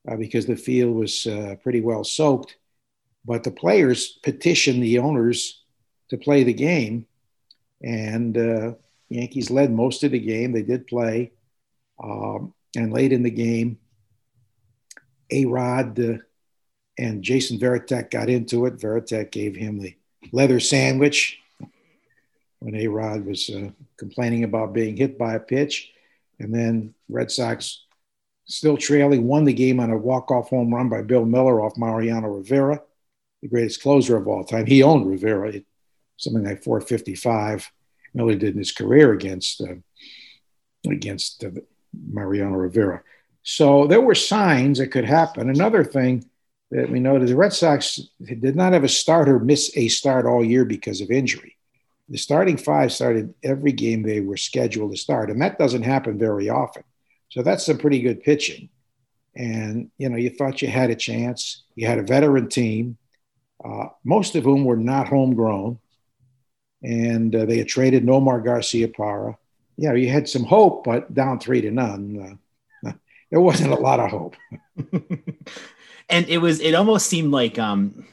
uh, 0.09 0.17
because 0.17 0.47
the 0.47 0.57
field 0.57 0.95
was 0.95 1.27
uh, 1.27 1.57
pretty 1.63 1.81
well 1.81 2.05
soaked. 2.05 2.57
But 3.25 3.45
the 3.45 3.51
players 3.51 4.19
petitioned 4.23 4.83
the 4.83 4.99
owners 4.99 5.63
to 6.11 6.19
play 6.19 6.45
the 6.45 6.53
game, 6.53 7.07
and 7.83 8.37
uh, 8.37 8.73
Yankees 9.09 9.51
led 9.51 9.73
most 9.73 10.05
of 10.05 10.13
the 10.13 10.19
game. 10.19 10.53
They 10.53 10.63
did 10.63 10.87
play, 10.87 11.33
um, 12.03 12.53
and 12.77 12.93
late 12.93 13.13
in 13.13 13.23
the 13.23 13.31
game, 13.31 13.79
A 15.31 15.47
Rod 15.47 15.99
uh, 15.99 16.19
and 16.99 17.23
Jason 17.23 17.59
Varitek 17.59 18.11
got 18.11 18.29
into 18.29 18.67
it. 18.67 18.79
Varitek 18.79 19.31
gave 19.31 19.57
him 19.57 19.79
the 19.79 19.97
leather 20.33 20.61
sandwich 20.61 21.39
when 22.61 22.75
A 22.77 22.89
Rod 22.89 23.25
was 23.25 23.49
uh, 23.51 23.71
complaining 23.97 24.45
about 24.45 24.73
being 24.73 24.97
hit 24.97 25.19
by 25.19 25.35
a 25.35 25.41
pitch. 25.41 25.93
And 26.41 26.53
then 26.53 26.95
Red 27.09 27.31
Sox, 27.31 27.85
still 28.45 28.77
trailing, 28.77 29.27
won 29.27 29.45
the 29.45 29.53
game 29.53 29.81
on 29.81 29.91
a 29.91 29.97
walk-off 29.97 30.51
home 30.51 30.75
run 30.75 30.89
by 30.89 31.03
Bill 31.03 31.25
Mueller 31.25 31.63
off 31.63 31.79
Mariano 31.79 32.29
Rivera 32.29 32.83
the 33.45 33.51
greatest 33.51 33.83
closer 33.83 34.17
of 34.17 34.27
all 34.27 34.43
time. 34.43 34.65
He 34.65 34.83
owned 34.83 35.07
Rivera, 35.07 35.53
something 36.17 36.45
like 36.45 36.65
455. 36.65 37.71
Mueller 38.15 38.37
did 38.37 38.55
in 38.55 38.59
his 38.59 38.73
career 38.73 39.13
against 39.13 39.61
uh, 39.61 39.75
against 40.91 41.45
uh, 41.45 41.51
Mariano 41.93 42.57
Rivera. 42.57 43.03
So 43.43 43.87
there 43.87 44.01
were 44.01 44.15
signs 44.15 44.81
it 44.81 44.89
could 44.89 45.05
happen. 45.05 45.51
Another 45.51 45.85
thing 45.85 46.25
that 46.71 46.89
we 46.91 47.01
noted: 47.01 47.29
the 47.29 47.37
Red 47.37 47.53
Sox 47.53 48.01
did 48.25 48.57
not 48.57 48.73
have 48.73 48.85
a 48.85 48.89
starter 48.89 49.39
miss 49.39 49.71
a 49.77 49.89
start 49.89 50.25
all 50.25 50.43
year 50.43 50.65
because 50.65 51.03
of 51.03 51.11
injury. 51.11 51.59
The 52.09 52.17
starting 52.17 52.57
five 52.57 52.93
started 52.93 53.35
every 53.43 53.73
game 53.73 54.03
they 54.03 54.21
were 54.21 54.39
scheduled 54.39 54.93
to 54.93 54.97
start, 54.97 55.31
and 55.31 55.43
that 55.43 55.59
doesn't 55.59 55.83
happen 55.83 56.19
very 56.19 56.49
often. 56.49 56.85
So 57.29 57.43
that's 57.43 57.67
some 57.67 57.77
pretty 57.77 58.01
good 58.01 58.23
pitching. 58.23 58.71
And 59.37 59.91
you 59.99 60.09
know, 60.09 60.17
you 60.17 60.31
thought 60.31 60.63
you 60.63 60.69
had 60.69 60.89
a 60.89 60.97
chance. 60.97 61.65
You 61.75 61.87
had 61.87 61.99
a 61.99 62.03
veteran 62.05 62.49
team 62.49 62.97
uh, 63.65 63.89
most 64.05 64.37
of 64.37 64.45
whom 64.45 64.65
were 64.65 64.77
not 64.77 65.09
homegrown. 65.09 65.79
And 66.83 67.35
uh, 67.35 67.47
they 67.47 67.59
had 67.59 67.69
traded 67.69 68.05
Nomar 68.05 68.45
Garciaparra. 68.45 69.37
Yeah, 69.77 69.95
you 69.95 70.09
had 70.09 70.29
some 70.29 70.45
hope, 70.45 70.85
but 70.85 71.13
down 71.15 71.41
three 71.41 71.63
to 71.63 71.71
none. 71.71 72.39
Uh, 72.87 72.93
there 73.31 73.41
wasn't 73.41 73.73
a 73.73 73.77
lot 73.77 74.01
of 74.01 74.11
hope. 74.11 74.37
and 76.11 76.29
it 76.29 76.39
was, 76.39 76.61
it 76.61 76.75
almost 76.75 77.07
seemed 77.07 77.33
like 77.33 77.59
um, 77.59 78.05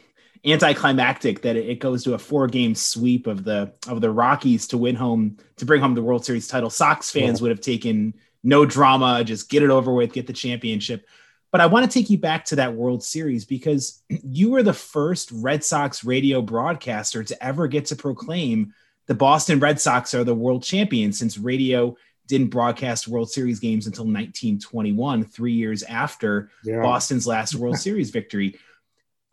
anticlimactic 0.46 1.42
that 1.42 1.56
it 1.56 1.80
goes 1.80 2.04
to 2.04 2.14
a 2.14 2.18
four 2.18 2.48
game 2.48 2.74
sweep 2.74 3.28
of 3.28 3.44
the 3.44 3.74
of 3.88 4.02
the 4.02 4.10
Rockies 4.10 4.68
to 4.68 4.78
win 4.78 4.96
home 4.96 5.38
to 5.58 5.66
bring 5.66 5.82
home 5.82 5.94
the 5.94 6.02
World 6.02 6.26
Series 6.26 6.48
title. 6.48 6.70
Sox 6.70 7.12
fans 7.12 7.40
yeah. 7.40 7.44
would 7.44 7.52
have 7.52 7.62
taken 7.62 8.14
no 8.44 8.66
drama, 8.66 9.24
just 9.24 9.50
get 9.50 9.62
it 9.64 9.70
over 9.70 9.94
with, 9.94 10.14
get 10.14 10.28
the 10.28 10.34
championship. 10.34 11.06
But 11.52 11.62
I 11.62 11.66
want 11.66 11.90
to 11.90 11.92
take 11.92 12.10
you 12.10 12.18
back 12.18 12.46
to 12.46 12.56
that 12.58 12.74
World 12.74 13.04
Series 13.04 13.46
because 13.46 14.02
you 14.10 14.52
were 14.52 14.64
the 14.64 14.74
first 14.74 15.32
Red 15.32 15.64
Sox 15.64 16.04
radio 16.04 16.42
broadcaster 16.42 17.24
to 17.24 17.44
ever 17.44 17.68
get 17.68 17.86
to 17.88 17.96
proclaim 17.96 18.74
the 19.08 19.16
Boston 19.16 19.60
Red 19.60 19.80
Sox 19.82 20.14
are 20.14 20.24
the 20.24 20.34
world 20.34 20.64
champions 20.64 21.20
since 21.20 21.38
radio 21.38 21.98
didn't 22.28 22.48
broadcast 22.48 23.10
World 23.10 23.30
Series 23.30 23.60
games 23.60 23.88
until 23.88 24.06
1921, 24.06 25.26
three 25.26 25.52
years 25.52 25.84
after 25.84 26.50
yeah. 26.64 26.82
Boston's 26.82 27.28
last 27.28 27.56
World 27.56 27.78
Series 27.80 28.10
victory. 28.10 28.58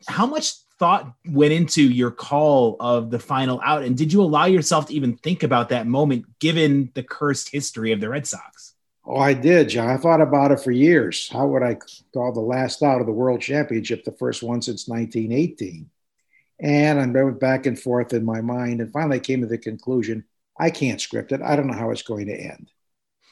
How 0.08 0.26
much 0.26 0.54
thought 0.80 1.14
went 1.28 1.52
into 1.52 1.82
your 1.82 2.10
call 2.10 2.76
of 2.80 3.10
the 3.10 3.20
final 3.20 3.60
out? 3.64 3.84
And 3.84 3.96
did 3.96 4.12
you 4.12 4.20
allow 4.20 4.46
yourself 4.46 4.88
to 4.88 4.94
even 4.94 5.16
think 5.16 5.44
about 5.44 5.68
that 5.68 5.86
moment 5.86 6.40
given 6.40 6.90
the 6.94 7.04
cursed 7.04 7.50
history 7.50 7.92
of 7.92 8.00
the 8.00 8.08
Red 8.08 8.26
Sox? 8.26 8.74
Oh, 9.10 9.16
I 9.16 9.32
did, 9.32 9.70
John. 9.70 9.88
I 9.88 9.96
thought 9.96 10.20
about 10.20 10.52
it 10.52 10.60
for 10.60 10.70
years. 10.70 11.30
How 11.30 11.46
would 11.46 11.62
I 11.62 11.78
call 12.12 12.30
the 12.30 12.40
last 12.40 12.82
out 12.82 13.00
of 13.00 13.06
the 13.06 13.12
World 13.12 13.40
Championship, 13.40 14.04
the 14.04 14.12
first 14.12 14.42
one 14.42 14.60
since 14.60 14.86
1918? 14.86 15.88
And 16.60 17.00
I 17.00 17.22
went 17.22 17.40
back 17.40 17.64
and 17.64 17.80
forth 17.80 18.12
in 18.12 18.22
my 18.22 18.42
mind 18.42 18.82
and 18.82 18.92
finally 18.92 19.18
came 19.18 19.40
to 19.40 19.46
the 19.46 19.56
conclusion 19.56 20.24
I 20.60 20.68
can't 20.68 21.00
script 21.00 21.32
it. 21.32 21.40
I 21.40 21.56
don't 21.56 21.68
know 21.68 21.78
how 21.78 21.90
it's 21.90 22.02
going 22.02 22.26
to 22.26 22.34
end. 22.36 22.70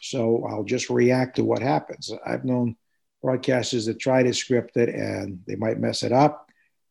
So 0.01 0.47
I'll 0.49 0.65
just 0.65 0.89
react 0.89 1.37
to 1.37 1.45
what 1.45 1.61
happens. 1.61 2.11
I've 2.25 2.45
known 2.45 2.77
broadcasters 3.23 3.85
that 3.87 3.99
try 3.99 4.23
to 4.23 4.33
script 4.33 4.79
it 4.79 4.89
and 4.89 5.43
they 5.47 5.57
might 5.57 5.81
mess 5.81 6.03
it 6.03 6.13
up. 6.13 6.49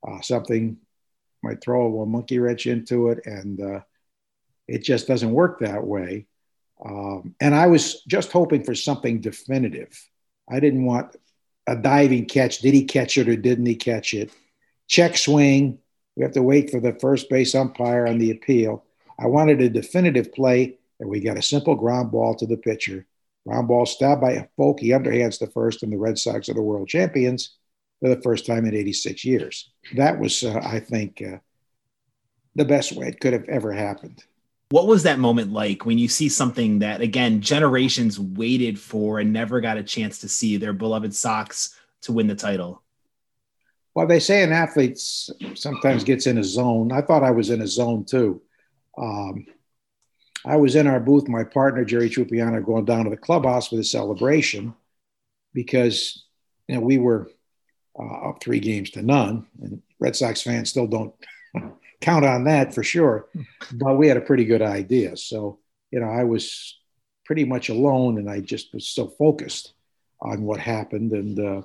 Uh, 0.08 0.22
something 0.22 0.78
might 1.42 1.60
throw 1.60 2.02
a 2.02 2.06
monkey 2.06 2.38
wrench 2.38 2.68
into 2.68 3.10
it, 3.10 3.26
and 3.26 3.62
uh, 3.62 3.80
it 4.68 4.84
just 4.84 5.08
doesn't 5.08 5.32
work 5.32 5.60
that 5.60 5.84
way. 5.84 6.28
Um, 6.84 7.36
and 7.40 7.56
I 7.56 7.68
was 7.68 8.04
just 8.04 8.32
hoping 8.32 8.64
for 8.64 8.76
something 8.76 9.22
definitive. 9.22 9.98
I 10.50 10.60
didn't 10.60 10.86
want 10.86 11.16
a 11.68 11.76
diving 11.76 12.26
catch. 12.26 12.60
Did 12.60 12.74
he 12.74 12.84
catch 12.84 13.18
it 13.18 13.30
or 13.30 13.36
didn't 13.36 13.66
he 13.66 13.76
catch 13.76 14.14
it? 14.14 14.32
Check 14.88 15.18
swing. 15.18 15.80
We 16.16 16.24
have 16.24 16.34
to 16.34 16.44
wait 16.44 16.70
for 16.70 16.80
the 16.80 16.94
first 16.94 17.30
base 17.30 17.56
umpire 17.56 18.08
on 18.08 18.20
the 18.20 18.32
appeal. 18.32 18.86
I 19.20 19.28
wanted 19.28 19.62
a 19.62 19.70
definitive 19.70 20.34
play, 20.34 20.78
and 21.00 21.10
we 21.10 21.20
got 21.20 21.38
a 21.38 21.42
simple 21.42 21.76
ground 21.76 22.12
ball 22.12 22.36
to 22.36 22.46
the 22.46 22.58
pitcher. 22.58 23.06
Ground 23.48 23.68
ball 23.68 23.86
stabbed 23.86 24.22
by 24.22 24.32
a 24.32 24.48
Foulke. 24.58 24.80
He 24.80 24.90
underhands 24.90 25.40
the 25.40 25.48
first, 25.48 25.84
and 25.84 25.92
the 25.92 25.98
Red 25.98 26.18
Sox 26.18 26.50
are 26.50 26.54
the 26.54 26.62
world 26.62 26.88
champions 26.88 27.56
for 28.02 28.10
the 28.10 28.22
first 28.22 28.46
time 28.46 28.66
in 28.66 28.76
86 28.76 29.24
years. 29.24 29.72
That 29.96 30.20
was, 30.20 30.44
uh, 30.44 30.60
I 30.64 30.80
think, 30.80 31.22
uh, 31.22 31.38
the 32.56 32.66
best 32.66 32.94
way 32.94 33.08
it 33.08 33.20
could 33.20 33.34
have 33.34 33.48
ever 33.50 33.72
happened. 33.72 34.24
What 34.70 34.88
was 34.88 35.04
that 35.04 35.20
moment 35.20 35.52
like 35.54 35.86
when 35.86 35.98
you 35.98 36.08
see 36.08 36.28
something 36.28 36.80
that, 36.80 37.02
again, 37.02 37.42
generations 37.42 38.20
waited 38.20 38.80
for 38.80 39.20
and 39.20 39.32
never 39.32 39.62
got 39.62 39.78
a 39.78 39.84
chance 39.84 40.20
to 40.20 40.28
see 40.28 40.58
their 40.58 40.74
beloved 40.74 41.14
Sox 41.14 41.80
to 42.02 42.12
win 42.12 42.28
the 42.28 42.36
title? 42.36 42.82
Well, 43.94 44.08
they 44.08 44.20
say 44.20 44.44
an 44.44 44.52
athlete 44.52 44.98
sometimes 45.54 46.04
gets 46.04 46.28
in 46.28 46.38
a 46.38 46.44
zone. 46.44 46.92
I 46.92 47.02
thought 47.02 47.24
I 47.24 47.32
was 47.32 47.50
in 47.50 47.62
a 47.62 47.68
zone 47.68 48.06
too. 48.06 48.42
Um, 48.98 49.46
I 50.46 50.58
was 50.58 50.76
in 50.76 50.86
our 50.86 51.00
booth, 51.00 51.28
my 51.28 51.44
partner 51.44 51.86
Jerry 51.86 52.10
Trupiano, 52.10 52.64
going 52.64 52.86
down 52.86 53.06
to 53.06 53.10
the 53.10 53.18
clubhouse 53.18 53.70
for 53.70 53.78
the 53.78 53.84
celebration 53.84 54.76
because 55.54 56.26
you 56.68 56.76
know 56.76 56.82
we 56.82 56.98
were 56.98 57.30
uh, 57.98 58.30
up 58.30 58.42
three 58.42 58.60
games 58.60 58.92
to 58.92 59.02
none, 59.02 59.48
and 59.62 59.82
Red 60.00 60.16
Sox 60.16 60.42
fans 60.42 60.70
still 60.70 60.88
don't 60.88 61.16
count 62.06 62.24
on 62.24 62.44
that 62.44 62.74
for 62.74 62.84
sure. 62.84 63.28
But 63.72 63.98
we 63.98 64.08
had 64.08 64.18
a 64.18 64.22
pretty 64.22 64.46
good 64.46 64.62
idea. 64.62 65.18
So, 65.18 65.60
you 65.90 66.00
know, 66.00 66.10
I 66.10 66.24
was 66.24 66.78
pretty 67.26 67.46
much 67.46 67.70
alone 67.70 68.20
and 68.20 68.30
I 68.30 68.42
just 68.42 68.74
was 68.74 68.88
so 68.88 69.08
focused 69.08 69.74
on 70.22 70.44
what 70.44 70.60
happened. 70.60 71.14
And, 71.14 71.40
uh, 71.40 71.62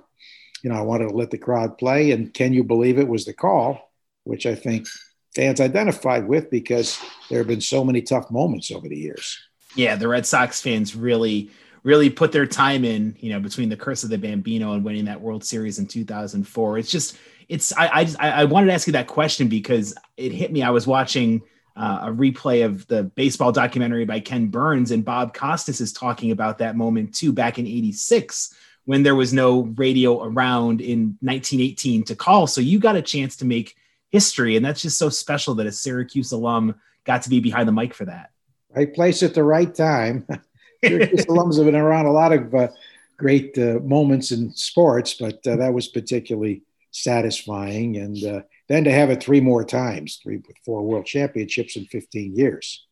you 0.63 0.71
know, 0.71 0.77
I 0.77 0.81
wanted 0.81 1.11
to 1.11 1.15
let 1.15 1.31
the 1.31 1.39
crowd 1.39 1.77
play. 1.77 2.13
And 2.13 2.33
can 2.33 2.55
you 2.55 2.65
believe 2.65 2.99
it 2.99 3.07
was 3.07 3.27
the 3.27 3.35
call, 3.35 3.93
which 4.25 4.47
I 4.47 4.55
think 4.55 4.89
fans 5.35 5.61
identified 5.61 6.27
with 6.27 6.51
because 6.51 6.99
there 7.29 7.39
have 7.39 7.47
been 7.47 7.61
so 7.61 7.85
many 7.85 8.01
tough 8.01 8.31
moments 8.31 8.71
over 8.71 8.89
the 8.89 8.97
years. 8.97 9.39
Yeah, 9.77 9.95
the 9.95 10.09
Red 10.09 10.27
Sox 10.27 10.61
fans 10.61 10.97
really 10.97 11.51
really 11.83 12.11
put 12.11 12.31
their 12.31 12.47
time 12.47 12.85
in, 12.85 13.17
you 13.21 13.33
know, 13.33 13.41
between 13.41 13.71
the 13.71 13.77
curse 13.77 14.05
of 14.05 14.11
the 14.11 14.19
Bambino 14.19 14.75
and 14.75 14.85
winning 14.85 15.07
that 15.07 15.21
World 15.21 15.43
Series 15.43 15.79
in 15.79 15.87
2004. 15.87 16.77
It's 16.77 16.91
just 16.91 17.17
it's 17.51 17.77
I 17.77 17.89
I, 17.89 18.05
just, 18.05 18.19
I 18.21 18.45
wanted 18.45 18.69
to 18.69 18.73
ask 18.73 18.87
you 18.87 18.93
that 18.95 19.09
question 19.09 19.49
because 19.49 19.95
it 20.17 20.33
hit 20.33 20.53
me. 20.53 20.63
I 20.63 20.71
was 20.71 20.87
watching 20.87 21.43
uh, 21.77 22.05
a 22.05 22.13
replay 22.13 22.65
of 22.65 22.87
the 22.87 23.03
baseball 23.03 23.51
documentary 23.51 24.05
by 24.05 24.21
Ken 24.21 24.47
Burns, 24.47 24.93
and 24.93 25.05
Bob 25.05 25.35
Costas 25.35 25.81
is 25.81 25.93
talking 25.93 26.31
about 26.31 26.59
that 26.59 26.77
moment 26.77 27.13
too, 27.13 27.33
back 27.33 27.59
in 27.59 27.67
'86 27.67 28.55
when 28.85 29.03
there 29.03 29.17
was 29.17 29.33
no 29.33 29.63
radio 29.77 30.23
around 30.23 30.81
in 30.81 31.19
1918 31.21 32.05
to 32.05 32.17
call. 32.17 32.47
So 32.47 32.61
you 32.61 32.79
got 32.79 32.97
a 32.97 33.03
chance 33.03 33.37
to 33.37 33.45
make 33.45 33.77
history, 34.11 34.57
and 34.57 34.65
that's 34.65 34.83
just 34.83 34.99
so 34.99 35.09
special 35.09 35.55
that 35.57 35.67
a 35.67 35.73
Syracuse 35.73 36.33
alum 36.33 36.77
got 37.05 37.23
to 37.23 37.31
be 37.31 37.41
behind 37.41 37.69
the 37.69 37.73
mic 37.73 37.95
for 37.95 38.05
that. 38.07 38.31
Right 38.75 38.93
place 38.95 39.23
at 39.23 39.35
the 39.35 39.45
right 39.45 39.75
time. 39.75 40.27
Syracuse 40.85 41.27
alums 41.27 41.57
have 41.57 41.67
been 41.67 41.75
around 41.75 42.07
a 42.07 42.13
lot 42.13 42.33
of 42.33 42.55
uh, 42.55 42.69
great 43.17 43.59
uh, 43.59 43.81
moments 43.83 44.31
in 44.31 44.53
sports, 44.53 45.15
but 45.15 45.45
uh, 45.47 45.57
that 45.57 45.75
was 45.75 45.89
particularly 45.89 46.63
satisfying. 46.91 47.97
And 47.97 48.25
uh, 48.25 48.41
then 48.69 48.85
to 48.85 48.93
have 48.93 49.11
it 49.11 49.23
three 49.23 49.41
more 49.41 49.65
times, 49.65 50.21
three, 50.23 50.41
four 50.65 50.83
world 50.83 51.07
championships 51.07 51.77
in 51.77 51.85
15 51.87 52.37
years. 52.37 52.87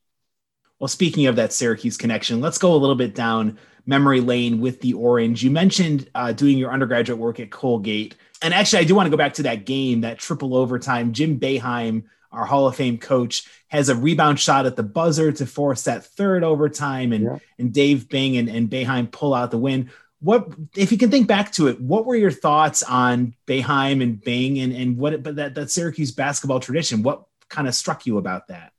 Well, 0.79 0.89
speaking 0.89 1.27
of 1.27 1.37
that 1.37 1.53
Syracuse 1.53 1.97
connection, 1.97 2.41
let's 2.41 2.59
go 2.59 2.75
a 2.75 2.77
little 2.77 2.95
bit 2.95 3.15
down 3.15 3.59
memory 3.85 4.21
lane 4.21 4.61
with 4.61 4.81
the 4.81 4.93
Orange. 4.93 5.43
You 5.43 5.51
mentioned 5.51 6.09
uh, 6.15 6.33
doing 6.33 6.59
your 6.59 6.71
undergraduate 6.71 7.19
work 7.19 7.41
at 7.41 7.51
Colgate. 7.51 8.15
And 8.43 8.55
actually, 8.55 8.81
I 8.81 8.85
do 8.85 8.95
want 8.95 9.07
to 9.07 9.11
go 9.11 9.17
back 9.17 9.35
to 9.35 9.43
that 9.45 9.65
game, 9.65 10.03
that 10.03 10.19
triple 10.19 10.55
overtime. 10.55 11.13
Jim 11.13 11.41
Boeheim, 11.41 12.05
our 12.31 12.45
Hall 12.45 12.69
of 12.69 12.77
Fame 12.77 12.99
coach, 12.99 13.45
has 13.69 13.89
a 13.89 13.97
rebound 13.97 14.39
shot 14.39 14.67
at 14.67 14.77
the 14.77 14.83
buzzer 14.83 15.33
to 15.33 15.47
force 15.47 15.83
that 15.85 16.05
third 16.05 16.45
overtime, 16.45 17.13
and, 17.13 17.25
yeah. 17.25 17.39
and 17.59 17.73
Dave 17.73 18.09
Bing 18.09 18.37
and, 18.37 18.49
and 18.49 18.71
Boeheim 18.71 19.11
pull 19.11 19.35
out 19.35 19.51
the 19.51 19.59
win 19.59 19.91
what 20.21 20.49
if 20.77 20.91
you 20.91 20.99
can 20.99 21.11
think 21.11 21.27
back 21.27 21.53
to 21.53 21.69
it 21.69 21.81
what 21.81 22.05
were 22.07 22.17
your 22.17 22.31
thoughts 22.31 22.83
on 22.83 23.35
Boeheim 23.47 24.03
and 24.03 24.21
Bing 24.21 24.59
and 24.59 24.73
and 24.73 24.97
what 24.97 25.23
but 25.23 25.37
that 25.37 25.55
that 25.55 25.71
Syracuse 25.71 26.11
basketball 26.11 26.61
tradition 26.61 27.03
what 27.03 27.25
kind 27.49 27.69
of 27.69 27.75
struck 27.75 28.07
you 28.07 28.19
about 28.19 28.49
that? 28.49 28.73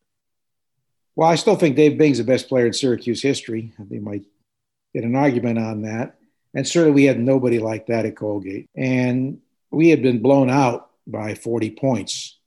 Well 1.16 1.30
I 1.30 1.36
still 1.36 1.56
think 1.56 1.76
Dave 1.76 1.98
Bing's 1.98 2.18
the 2.18 2.24
best 2.24 2.50
player 2.50 2.66
in 2.66 2.74
Syracuse 2.74 3.22
history. 3.22 3.74
They 3.80 4.00
might 4.00 4.26
get 4.94 5.04
an 5.04 5.16
argument 5.16 5.60
on 5.60 5.84
that. 5.84 6.18
And 6.54 6.68
certainly 6.68 6.96
we 6.96 7.04
had 7.06 7.20
nobody 7.20 7.60
like 7.60 7.88
that 7.88 8.06
at 8.06 8.16
Colgate. 8.16 8.70
And 8.76 9.40
we 9.72 9.90
had 9.90 10.02
been 10.02 10.22
blown 10.22 10.50
out 10.50 10.90
by 11.06 11.36
40 11.36 11.72
points 11.72 12.38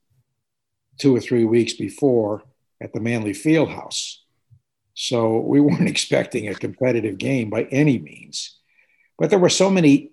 two 0.97 1.15
or 1.15 1.19
three 1.19 1.45
weeks 1.45 1.73
before 1.73 2.43
at 2.81 2.93
the 2.93 2.99
Manley 2.99 3.31
Fieldhouse. 3.31 4.17
So 4.93 5.39
we 5.39 5.61
weren't 5.61 5.87
expecting 5.89 6.47
a 6.47 6.55
competitive 6.55 7.17
game 7.17 7.49
by 7.49 7.63
any 7.63 7.97
means 7.97 8.59
but 9.17 9.29
there 9.29 9.39
were 9.39 9.49
so 9.49 9.69
many 9.69 10.11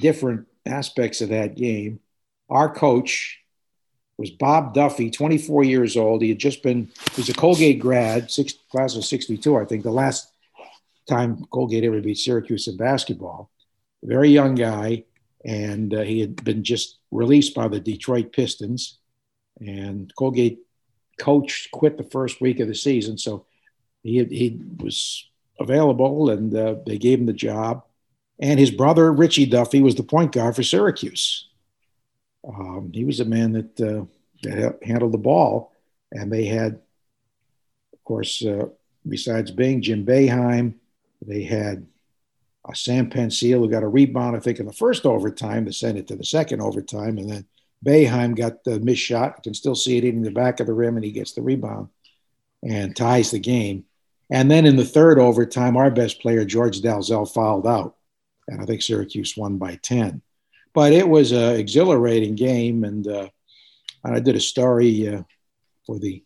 different 0.00 0.46
aspects 0.66 1.20
of 1.20 1.30
that 1.30 1.56
game. 1.56 2.00
Our 2.48 2.72
coach 2.72 3.40
was 4.16 4.30
Bob 4.30 4.74
Duffy, 4.74 5.10
24 5.10 5.64
years 5.64 5.96
old. 5.96 6.22
He 6.22 6.28
had 6.28 6.38
just 6.38 6.62
been, 6.62 6.90
he 7.14 7.20
was 7.20 7.28
a 7.28 7.34
Colgate 7.34 7.80
grad, 7.80 8.30
six, 8.30 8.54
class 8.70 8.96
of 8.96 9.04
62, 9.04 9.56
I 9.56 9.64
think, 9.64 9.82
the 9.82 9.90
last 9.90 10.30
time 11.08 11.44
Colgate 11.52 11.84
ever 11.84 12.00
beat 12.00 12.18
Syracuse 12.18 12.68
in 12.68 12.76
basketball. 12.76 13.50
Very 14.02 14.30
young 14.30 14.54
guy, 14.54 15.04
and 15.44 15.92
uh, 15.92 16.02
he 16.02 16.20
had 16.20 16.42
been 16.44 16.62
just 16.62 16.98
released 17.10 17.54
by 17.54 17.68
the 17.68 17.80
Detroit 17.80 18.32
Pistons. 18.32 18.98
And 19.60 20.12
Colgate 20.16 20.60
coach 21.18 21.68
quit 21.72 21.96
the 21.96 22.04
first 22.04 22.40
week 22.40 22.60
of 22.60 22.68
the 22.68 22.74
season, 22.74 23.18
so 23.18 23.46
he, 24.02 24.24
he 24.24 24.60
was 24.78 25.28
available, 25.58 26.30
and 26.30 26.54
uh, 26.54 26.76
they 26.86 26.98
gave 26.98 27.18
him 27.18 27.26
the 27.26 27.32
job 27.32 27.82
and 28.38 28.58
his 28.58 28.70
brother 28.70 29.12
Richie 29.12 29.46
Duffy 29.46 29.82
was 29.82 29.94
the 29.94 30.02
point 30.02 30.32
guard 30.32 30.56
for 30.56 30.62
Syracuse. 30.62 31.48
Um, 32.46 32.90
he 32.92 33.04
was 33.04 33.20
a 33.20 33.24
man 33.24 33.52
that, 33.52 33.80
uh, 33.80 34.04
that 34.42 34.78
handled 34.82 35.12
the 35.12 35.18
ball, 35.18 35.72
and 36.12 36.30
they 36.32 36.44
had, 36.44 36.80
of 37.92 38.04
course, 38.04 38.44
uh, 38.44 38.66
besides 39.08 39.50
Bing, 39.50 39.82
Jim 39.82 40.04
Boeheim, 40.04 40.74
they 41.26 41.44
had 41.44 41.86
uh, 42.68 42.74
Sam 42.74 43.08
Penceal 43.08 43.60
who 43.60 43.70
got 43.70 43.82
a 43.82 43.88
rebound, 43.88 44.36
I 44.36 44.40
think, 44.40 44.58
in 44.58 44.66
the 44.66 44.72
first 44.72 45.06
overtime 45.06 45.64
to 45.64 45.72
send 45.72 45.96
it 45.96 46.08
to 46.08 46.16
the 46.16 46.24
second 46.24 46.60
overtime, 46.60 47.18
and 47.18 47.30
then 47.30 47.46
Boeheim 47.84 48.36
got 48.36 48.64
the 48.64 48.80
missed 48.80 49.02
shot. 49.02 49.34
You 49.38 49.42
can 49.44 49.54
still 49.54 49.74
see 49.74 49.98
it 49.98 50.04
in 50.04 50.22
the 50.22 50.30
back 50.30 50.60
of 50.60 50.66
the 50.66 50.74
rim, 50.74 50.96
and 50.96 51.04
he 51.04 51.12
gets 51.12 51.32
the 51.32 51.42
rebound 51.42 51.88
and 52.62 52.96
ties 52.96 53.30
the 53.30 53.38
game. 53.38 53.84
And 54.30 54.50
then 54.50 54.64
in 54.64 54.76
the 54.76 54.86
third 54.86 55.18
overtime, 55.18 55.76
our 55.76 55.90
best 55.90 56.20
player, 56.20 56.44
George 56.44 56.80
Dalzell, 56.80 57.32
fouled 57.32 57.66
out 57.66 57.96
and 58.48 58.60
I 58.60 58.64
think 58.64 58.82
Syracuse 58.82 59.36
won 59.36 59.58
by 59.58 59.78
10. 59.82 60.22
But 60.72 60.92
it 60.92 61.08
was 61.08 61.32
an 61.32 61.56
exhilarating 61.56 62.34
game, 62.34 62.84
and, 62.84 63.06
uh, 63.06 63.28
I 64.04 64.20
did 64.20 64.36
a 64.36 64.40
story 64.40 65.08
uh, 65.08 65.22
for 65.86 65.98
the 65.98 66.22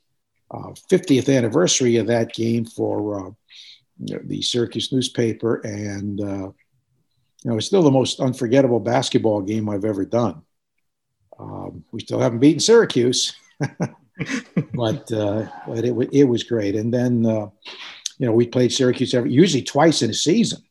uh, 0.51 0.73
50th 0.91 1.35
anniversary 1.35 1.97
of 1.97 2.07
that 2.09 2.33
game 2.33 2.65
for 2.65 3.29
uh, 3.29 3.31
the 3.99 4.43
Syracuse 4.43 4.93
newspaper, 4.93 5.57
and 5.57 6.21
uh, 6.21 6.51
you 7.45 7.51
know 7.51 7.57
it's 7.57 7.67
still 7.67 7.83
the 7.83 7.91
most 7.91 8.21
unforgettable 8.21 8.81
basketball 8.81 9.43
game 9.43 9.69
I've 9.69 9.85
ever 9.85 10.05
done. 10.05 10.43
Um, 11.39 11.85
we 11.93 12.01
still 12.01 12.19
haven't 12.19 12.41
beaten 12.41 12.61
Syracuse. 12.61 13.35
but 14.75 15.13
uh, 15.13 15.47
but 15.67 15.85
it 15.85 15.95
it 16.13 16.25
was 16.25 16.43
great. 16.43 16.75
And 16.75 16.93
then 16.93 17.25
you 17.25 18.27
know 18.27 18.33
we 18.33 18.47
played 18.47 18.73
Syracuse 18.73 19.15
every 19.15 19.33
usually 19.33 19.63
twice 19.63 20.03
in 20.03 20.11
a 20.11 20.15
season. 20.15 20.63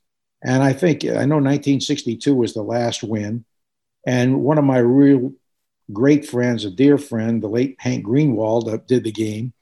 And 0.44 0.64
I 0.64 0.74
think 0.74 1.04
I 1.04 1.26
know 1.26 1.38
1962 1.38 2.36
was 2.36 2.54
the 2.54 2.62
last 2.62 3.04
win. 3.04 3.46
And 4.06 4.42
one 4.42 4.58
of 4.58 4.64
my 4.64 4.78
real 4.78 5.34
great 5.92 6.28
friends, 6.28 6.66
a 6.66 6.72
dear 6.72 6.98
friend, 6.98 7.42
the 7.42 7.48
late 7.48 7.76
Hank 7.80 8.06
Greenwald, 8.06 8.72
uh, 8.72 8.78
did 8.88 9.04
the 9.04 9.12
game. 9.12 9.54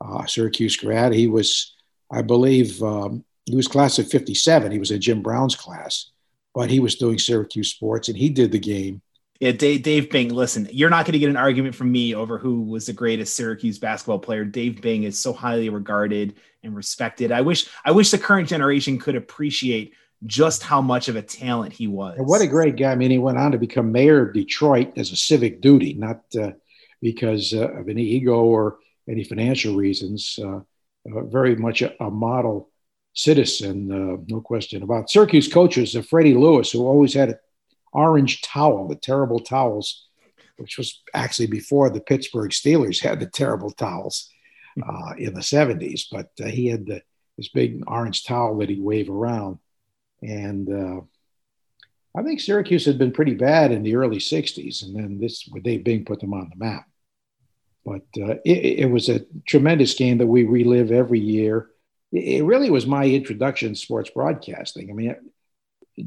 Uh, 0.00 0.26
Syracuse 0.26 0.76
grad. 0.76 1.12
He 1.12 1.26
was, 1.26 1.74
I 2.10 2.22
believe, 2.22 2.82
um, 2.82 3.24
he 3.46 3.56
was 3.56 3.68
class 3.68 3.98
of 3.98 4.08
57. 4.08 4.70
He 4.70 4.78
was 4.78 4.90
in 4.90 5.00
Jim 5.00 5.22
Brown's 5.22 5.56
class, 5.56 6.10
but 6.54 6.70
he 6.70 6.80
was 6.80 6.96
doing 6.96 7.18
Syracuse 7.18 7.70
sports 7.70 8.08
and 8.08 8.16
he 8.16 8.28
did 8.28 8.52
the 8.52 8.58
game. 8.58 9.00
Yeah, 9.40 9.52
Dave, 9.52 9.82
Dave 9.82 10.10
Bing, 10.10 10.32
listen, 10.32 10.68
you're 10.70 10.90
not 10.90 11.04
going 11.04 11.12
to 11.12 11.18
get 11.18 11.28
an 11.28 11.36
argument 11.36 11.74
from 11.74 11.92
me 11.92 12.14
over 12.14 12.38
who 12.38 12.62
was 12.62 12.86
the 12.86 12.92
greatest 12.92 13.36
Syracuse 13.36 13.78
basketball 13.78 14.18
player. 14.18 14.44
Dave 14.44 14.80
Bing 14.80 15.02
is 15.02 15.18
so 15.18 15.32
highly 15.32 15.68
regarded 15.68 16.36
and 16.62 16.74
respected. 16.74 17.32
I 17.32 17.42
wish 17.42 17.68
I 17.84 17.90
wish 17.90 18.10
the 18.10 18.18
current 18.18 18.48
generation 18.48 18.98
could 18.98 19.16
appreciate 19.16 19.94
just 20.24 20.62
how 20.62 20.80
much 20.80 21.08
of 21.08 21.16
a 21.16 21.22
talent 21.22 21.72
he 21.72 21.86
was. 21.86 22.16
And 22.18 22.26
what 22.26 22.40
a 22.40 22.46
great 22.46 22.76
guy. 22.76 22.92
I 22.92 22.96
mean, 22.96 23.10
he 23.10 23.18
went 23.18 23.38
on 23.38 23.52
to 23.52 23.58
become 23.58 23.92
mayor 23.92 24.26
of 24.26 24.34
Detroit 24.34 24.96
as 24.96 25.12
a 25.12 25.16
civic 25.16 25.60
duty, 25.60 25.92
not 25.94 26.22
uh, 26.40 26.52
because 27.02 27.52
uh, 27.52 27.68
of 27.72 27.88
any 27.88 28.02
ego 28.02 28.42
or 28.42 28.78
any 29.08 29.24
financial 29.24 29.76
reasons. 29.76 30.38
Uh, 30.42 30.60
uh 31.14 31.22
very 31.26 31.54
much 31.54 31.82
a, 31.82 32.02
a 32.02 32.10
model 32.10 32.70
citizen, 33.12 33.90
uh, 33.90 34.22
no 34.28 34.40
question 34.40 34.82
about. 34.82 35.10
Syracuse 35.10 35.48
coaches, 35.48 35.96
uh, 35.96 36.02
Freddie 36.02 36.34
Lewis, 36.34 36.70
who 36.70 36.86
always 36.86 37.14
had 37.14 37.30
an 37.30 37.38
orange 37.96 38.42
towel, 38.42 38.86
the 38.88 38.96
terrible 38.96 39.40
towels, 39.40 40.06
which 40.56 40.78
was 40.78 41.02
actually 41.14 41.46
before 41.46 41.90
the 41.90 42.00
Pittsburgh 42.00 42.50
Steelers 42.50 43.02
had 43.02 43.20
the 43.20 43.26
terrible 43.26 43.70
towels 43.70 44.30
in 45.18 45.32
the 45.32 45.40
70s, 45.40 46.02
but 46.12 46.30
he 46.36 46.66
had 46.68 46.86
the, 46.86 47.02
this 47.36 47.48
big 47.48 47.82
orange 47.86 48.24
towel 48.24 48.58
that 48.58 48.68
he'd 48.68 48.82
wave 48.82 49.08
around 49.08 49.58
and 50.22 50.70
uh, 50.70 51.00
I 52.16 52.22
think 52.22 52.40
Syracuse 52.40 52.86
had 52.86 52.98
been 52.98 53.12
pretty 53.12 53.34
bad 53.34 53.72
in 53.72 53.82
the 53.82 53.96
early 53.96 54.18
60s. 54.18 54.82
And 54.82 54.96
then 54.96 55.18
this, 55.18 55.46
with 55.52 55.62
Dave 55.62 55.84
Bing, 55.84 56.04
put 56.04 56.20
them 56.20 56.32
on 56.32 56.50
the 56.50 56.64
map. 56.64 56.86
But 57.84 58.06
uh, 58.20 58.36
it, 58.44 58.80
it, 58.80 58.90
was 58.90 59.08
a 59.08 59.24
tremendous 59.46 59.94
game 59.94 60.18
that 60.18 60.26
we 60.26 60.44
relive 60.44 60.90
every 60.90 61.20
year. 61.20 61.68
It 62.10 62.44
really 62.44 62.70
was 62.70 62.86
my 62.86 63.04
introduction 63.04 63.70
to 63.70 63.76
sports 63.76 64.10
broadcasting. 64.10 64.90
I 64.90 64.94
mean, 64.94 65.14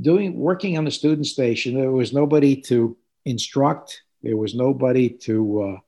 doing 0.01 0.35
working 0.35 0.77
on 0.77 0.85
the 0.85 0.91
student 0.91 1.27
station, 1.27 1.75
there 1.75 1.91
was 1.91 2.13
nobody 2.13 2.55
to 2.61 2.97
instruct, 3.25 4.01
there 4.21 4.37
was 4.37 4.53
nobody 4.53 5.09
to 5.09 5.61
uh, 5.61 5.79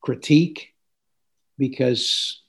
critique 0.00 0.74
because 1.58 2.42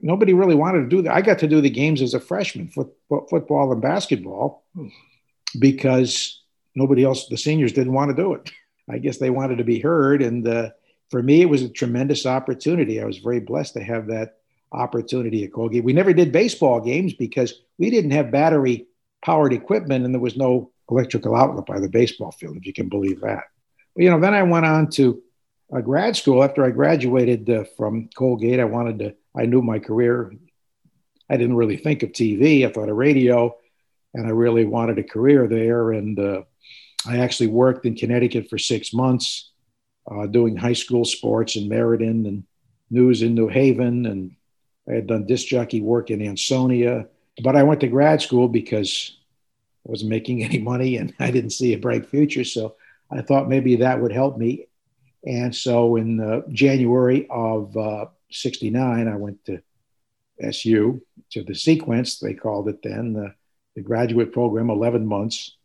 nobody 0.00 0.34
really 0.34 0.54
wanted 0.54 0.82
to 0.82 0.88
do 0.88 1.02
that. 1.02 1.14
I 1.14 1.22
got 1.22 1.38
to 1.40 1.48
do 1.48 1.60
the 1.60 1.70
games 1.70 2.02
as 2.02 2.14
a 2.14 2.20
freshman, 2.20 2.68
foot, 2.68 2.92
football 3.08 3.72
and 3.72 3.80
basketball, 3.82 4.64
because 5.58 6.42
nobody 6.74 7.04
else, 7.04 7.28
the 7.28 7.36
seniors 7.36 7.72
didn't 7.72 7.94
want 7.94 8.10
to 8.10 8.22
do 8.22 8.34
it. 8.34 8.50
I 8.90 8.98
guess 8.98 9.18
they 9.18 9.30
wanted 9.30 9.58
to 9.58 9.64
be 9.64 9.80
heard. 9.80 10.22
And 10.22 10.46
uh, 10.46 10.70
for 11.10 11.22
me, 11.22 11.42
it 11.42 11.48
was 11.48 11.62
a 11.62 11.68
tremendous 11.68 12.26
opportunity. 12.26 13.00
I 13.00 13.04
was 13.04 13.18
very 13.18 13.40
blessed 13.40 13.74
to 13.74 13.82
have 13.82 14.06
that 14.08 14.36
opportunity 14.72 15.44
at 15.44 15.52
Colgate. 15.52 15.84
We 15.84 15.92
never 15.92 16.12
did 16.12 16.32
baseball 16.32 16.80
games 16.80 17.14
because 17.14 17.62
we 17.78 17.90
didn't 17.90 18.10
have 18.10 18.30
battery 18.30 18.87
powered 19.24 19.52
equipment 19.52 20.04
and 20.04 20.14
there 20.14 20.20
was 20.20 20.36
no 20.36 20.70
electrical 20.90 21.34
outlet 21.34 21.66
by 21.66 21.80
the 21.80 21.88
baseball 21.88 22.32
field, 22.32 22.56
if 22.56 22.66
you 22.66 22.72
can 22.72 22.88
believe 22.88 23.20
that. 23.20 23.44
But, 23.94 24.04
you 24.04 24.10
know, 24.10 24.20
then 24.20 24.34
I 24.34 24.42
went 24.42 24.66
on 24.66 24.90
to 24.90 25.22
a 25.72 25.82
grad 25.82 26.16
school 26.16 26.42
after 26.42 26.64
I 26.64 26.70
graduated 26.70 27.50
uh, 27.50 27.64
from 27.76 28.08
Colgate. 28.16 28.60
I 28.60 28.64
wanted 28.64 28.98
to 29.00 29.14
I 29.36 29.46
knew 29.46 29.62
my 29.62 29.78
career. 29.78 30.32
I 31.30 31.36
didn't 31.36 31.56
really 31.56 31.76
think 31.76 32.02
of 32.02 32.10
TV. 32.10 32.66
I 32.66 32.72
thought 32.72 32.88
of 32.88 32.96
radio, 32.96 33.54
and 34.14 34.26
I 34.26 34.30
really 34.30 34.64
wanted 34.64 34.98
a 34.98 35.04
career 35.04 35.46
there. 35.46 35.92
And 35.92 36.18
uh, 36.18 36.42
I 37.06 37.18
actually 37.18 37.48
worked 37.48 37.86
in 37.86 37.94
Connecticut 37.94 38.48
for 38.48 38.58
six 38.58 38.92
months, 38.92 39.52
uh, 40.10 40.26
doing 40.26 40.56
high 40.56 40.72
school 40.72 41.04
sports 41.04 41.56
in 41.56 41.68
Meriden 41.68 42.26
and 42.26 42.44
news 42.90 43.22
in 43.22 43.34
New 43.34 43.48
Haven, 43.48 44.06
and 44.06 44.34
I 44.88 44.94
had 44.94 45.06
done 45.06 45.26
disc 45.26 45.46
jockey 45.46 45.82
work 45.82 46.10
in 46.10 46.26
Ansonia. 46.26 47.06
But 47.42 47.56
I 47.56 47.62
went 47.62 47.80
to 47.80 47.88
grad 47.88 48.20
school 48.20 48.48
because 48.48 49.16
I 49.86 49.90
wasn't 49.90 50.10
making 50.10 50.44
any 50.44 50.58
money 50.58 50.96
and 50.96 51.14
I 51.18 51.30
didn't 51.30 51.50
see 51.50 51.74
a 51.74 51.78
bright 51.78 52.06
future. 52.06 52.44
So 52.44 52.76
I 53.10 53.22
thought 53.22 53.48
maybe 53.48 53.76
that 53.76 54.00
would 54.00 54.12
help 54.12 54.38
me. 54.38 54.66
And 55.26 55.54
so 55.54 55.96
in 55.96 56.20
uh, 56.20 56.42
January 56.50 57.26
of 57.30 57.76
uh, 57.76 58.06
69, 58.30 59.08
I 59.08 59.16
went 59.16 59.44
to 59.46 59.60
SU 60.40 61.02
to 61.30 61.42
the 61.42 61.54
sequence, 61.54 62.18
they 62.18 62.34
called 62.34 62.68
it 62.68 62.82
then, 62.82 63.12
the, 63.12 63.34
the 63.74 63.82
graduate 63.82 64.32
program, 64.32 64.70
11 64.70 65.04
months. 65.06 65.56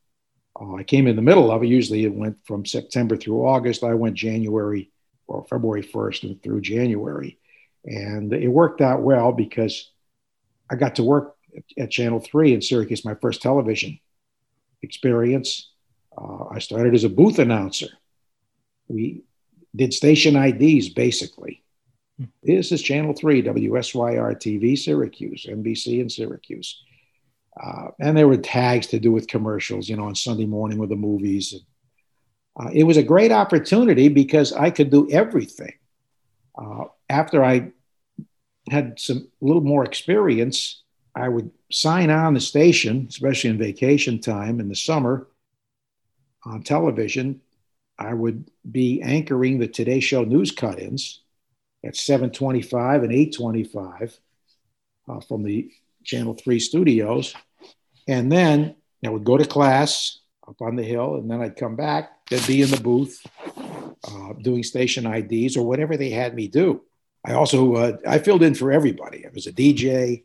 Uh, 0.60 0.76
I 0.76 0.84
came 0.84 1.08
in 1.08 1.16
the 1.16 1.22
middle 1.22 1.52
of 1.52 1.64
it. 1.64 1.68
Usually 1.68 2.04
it 2.04 2.14
went 2.14 2.38
from 2.46 2.66
September 2.66 3.16
through 3.16 3.46
August. 3.46 3.84
I 3.84 3.94
went 3.94 4.16
January 4.16 4.92
or 5.28 5.46
February 5.46 5.84
1st 5.84 6.24
and 6.24 6.44
through 6.44 6.62
January. 6.62 7.38
And 7.86 8.34
it 8.34 8.48
worked 8.48 8.82
out 8.82 9.02
well 9.02 9.32
because 9.32 9.92
I 10.70 10.76
got 10.76 10.96
to 10.96 11.04
work 11.04 11.36
at, 11.78 11.92
Channel 11.92 12.20
3 12.20 12.54
in 12.54 12.62
Syracuse, 12.62 13.06
my 13.06 13.16
first 13.16 13.42
television 13.42 14.00
experience. 14.82 15.70
Uh, 16.18 16.46
I 16.52 16.60
started 16.60 16.94
as 16.94 17.04
a 17.04 17.10
booth 17.10 17.40
announcer. 17.40 17.88
We 18.88 19.24
did 19.76 19.94
station 19.94 20.36
IDs 20.36 20.90
basically. 20.90 21.64
This 22.44 22.72
is 22.72 22.82
Channel 22.82 23.14
3, 23.14 23.44
WSYR 23.44 24.36
TV, 24.36 24.78
Syracuse, 24.78 25.48
NBC 25.50 26.00
in 26.00 26.10
Syracuse. 26.10 26.82
Uh, 27.62 27.88
and 28.00 28.18
there 28.18 28.28
were 28.28 28.38
tags 28.38 28.88
to 28.88 29.00
do 29.00 29.12
with 29.12 29.28
commercials, 29.28 29.90
you 29.90 29.96
know, 29.96 30.06
on 30.06 30.16
Sunday 30.16 30.46
morning 30.46 30.78
with 30.78 30.90
the 30.90 30.96
movies. 30.96 31.56
Uh, 32.60 32.70
it 32.72 32.84
was 32.84 32.98
a 32.98 33.04
great 33.04 33.32
opportunity 33.32 34.10
because 34.10 34.54
I 34.54 34.70
could 34.70 34.90
do 34.90 35.10
everything. 35.10 35.74
Uh, 36.56 36.86
after 37.10 37.44
I 37.44 37.72
had 38.70 39.00
some 39.00 39.28
a 39.42 39.46
little 39.46 39.62
more 39.62 39.84
experience, 39.84 40.83
I 41.16 41.30
would 41.30 41.52
sign 41.72 42.10
on 42.10 42.34
the 42.34 42.40
station, 42.40 43.06
especially 43.10 43.52
in 43.52 43.58
vacation 43.58 44.20
time 44.20 44.60
in 44.60 44.70
the 44.70 44.76
summer 44.76 45.28
on 46.46 46.64
television. 46.64 47.42
I 48.00 48.14
would 48.14 48.50
be 48.70 49.02
anchoring 49.02 49.60
the 49.60 49.68
Today 49.68 50.00
Show 50.00 50.24
news 50.24 50.52
cut-ins 50.52 51.22
at 51.86 51.96
725 51.96 53.04
and 53.04 53.14
825 53.14 54.20
uh, 55.08 55.20
from 55.22 55.44
the 55.44 55.72
Channel 56.04 56.34
3 56.34 56.60
studios. 56.60 57.36
And 58.08 58.32
then 58.32 58.76
I 59.06 59.10
would 59.10 59.24
go 59.24 59.38
to 59.38 59.46
class 59.46 60.20
up 60.48 60.62
on 60.62 60.76
the 60.76 60.84
hill, 60.84 61.16
and 61.16 61.30
then 61.30 61.42
I'd 61.42 61.56
come 61.56 61.76
back. 61.76 62.26
They'd 62.30 62.46
be 62.48 62.62
in 62.62 62.72
the 62.72 62.80
booth 62.80 63.26
uh, 64.04 64.34
doing 64.42 64.64
station 64.64 65.06
IDs 65.06 65.56
or 65.56 65.66
whatever 65.66 65.96
they 65.96 66.10
had 66.10 66.36
me 66.36 66.48
do. 66.48 66.82
I 67.26 67.34
also 67.34 67.76
uh, 67.76 67.98
I 68.08 68.20
filled 68.20 68.44
in 68.44 68.56
for 68.56 68.72
everybody. 68.72 69.26
I 69.26 69.30
was 69.34 69.48
a 69.48 69.54
DJ, 69.54 70.24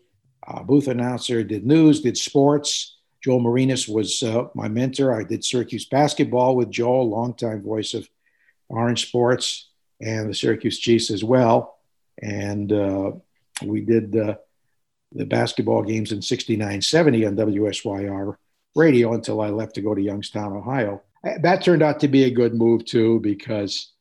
booth 0.62 0.88
announcer, 0.88 1.42
did 1.44 1.66
news, 1.66 2.00
did 2.00 2.16
sports. 2.16 2.96
Joel 3.22 3.40
Mareiniss 3.40 3.92
was 3.92 4.22
uh, 4.22 4.44
my 4.54 4.68
mentor. 4.68 5.18
I 5.18 5.24
did 5.24 5.44
Syracuse 5.44 5.86
basketball 5.86 6.56
with 6.56 6.70
Joel, 6.70 7.10
longtime 7.10 7.62
voice 7.62 7.94
of 7.94 8.08
Orange 8.68 9.06
Sports 9.08 9.70
and 10.00 10.30
the 10.30 10.34
Syracuse 10.34 10.78
Chiefs 10.78 11.10
as 11.10 11.24
well. 11.24 11.78
And 12.22 12.72
uh, 12.72 13.12
we 13.62 13.80
did 13.80 14.16
uh, 14.16 14.36
the 15.12 15.26
basketball 15.26 15.82
games 15.82 16.12
in 16.12 16.22
69 16.22 16.82
70 16.82 17.26
on 17.26 17.36
WSYR 17.36 18.36
radio 18.74 19.14
until 19.14 19.40
I 19.40 19.48
left 19.48 19.74
to 19.74 19.80
go 19.80 19.94
to 19.94 20.00
Youngstown, 20.00 20.52
Ohio. 20.52 21.02
That 21.40 21.62
turned 21.62 21.82
out 21.82 22.00
to 22.00 22.08
be 22.08 22.24
a 22.24 22.30
good 22.30 22.54
move 22.54 22.84
too, 22.84 23.18
because 23.20 23.92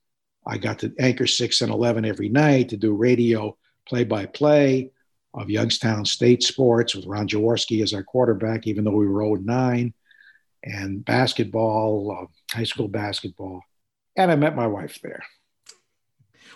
I 0.46 0.58
got 0.58 0.80
to 0.80 0.94
anchor 1.00 1.28
6 1.28 1.62
and 1.62 1.72
11 1.72 2.06
every 2.06 2.30
night 2.30 2.70
to 2.70 2.78
do 2.78 2.94
radio 2.94 3.58
play 3.88 4.04
by 4.04 4.26
play 4.28 4.92
of 5.34 5.50
Youngstown 5.50 6.06
State 6.06 6.44
sports 6.44 6.96
with 6.96 7.06
Ron 7.06 7.28
Jaworski 7.28 7.84
as 7.84 7.94
our 7.94 8.04
quarterback, 8.04 8.68
even 8.68 8.84
though 8.84 8.92
we 8.92 9.08
were 9.08 9.24
0 9.24 9.36
9, 9.36 9.94
and 10.64 11.06
basketball, 11.06 12.12
uh, 12.12 12.56
high 12.56 12.64
school 12.64 12.88
basketball. 12.88 13.62
And 14.16 14.32
I 14.32 14.36
met 14.36 14.56
my 14.56 14.68
wife 14.68 15.00
there. 15.04 15.24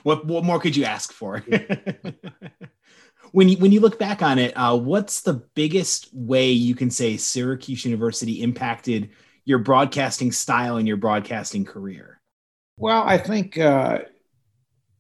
What 0.04 0.26
what 0.26 0.44
more 0.44 0.60
could 0.60 0.76
you 0.76 0.86
ask 0.86 1.14
for? 1.14 1.44
when 3.32 3.50
you 3.50 3.58
when 3.58 3.72
you 3.72 3.80
look 3.80 4.00
back 4.00 4.22
on 4.22 4.40
it, 4.40 4.54
uh, 4.56 4.78
what's 4.78 5.22
the 5.22 5.46
biggest 5.54 6.10
way 6.14 6.50
you 6.50 6.76
can 6.76 6.90
say 6.90 7.18
Syracuse 7.18 7.86
University 7.86 8.42
impacted 8.42 9.12
your 9.46 9.60
broadcasting 9.60 10.32
style 10.32 10.78
and 10.78 10.88
your 10.88 10.98
broadcasting 10.98 11.66
career? 11.66 12.20
Well, 12.78 13.04
I 13.06 13.18
think 13.18 13.58
uh, 13.58 14.00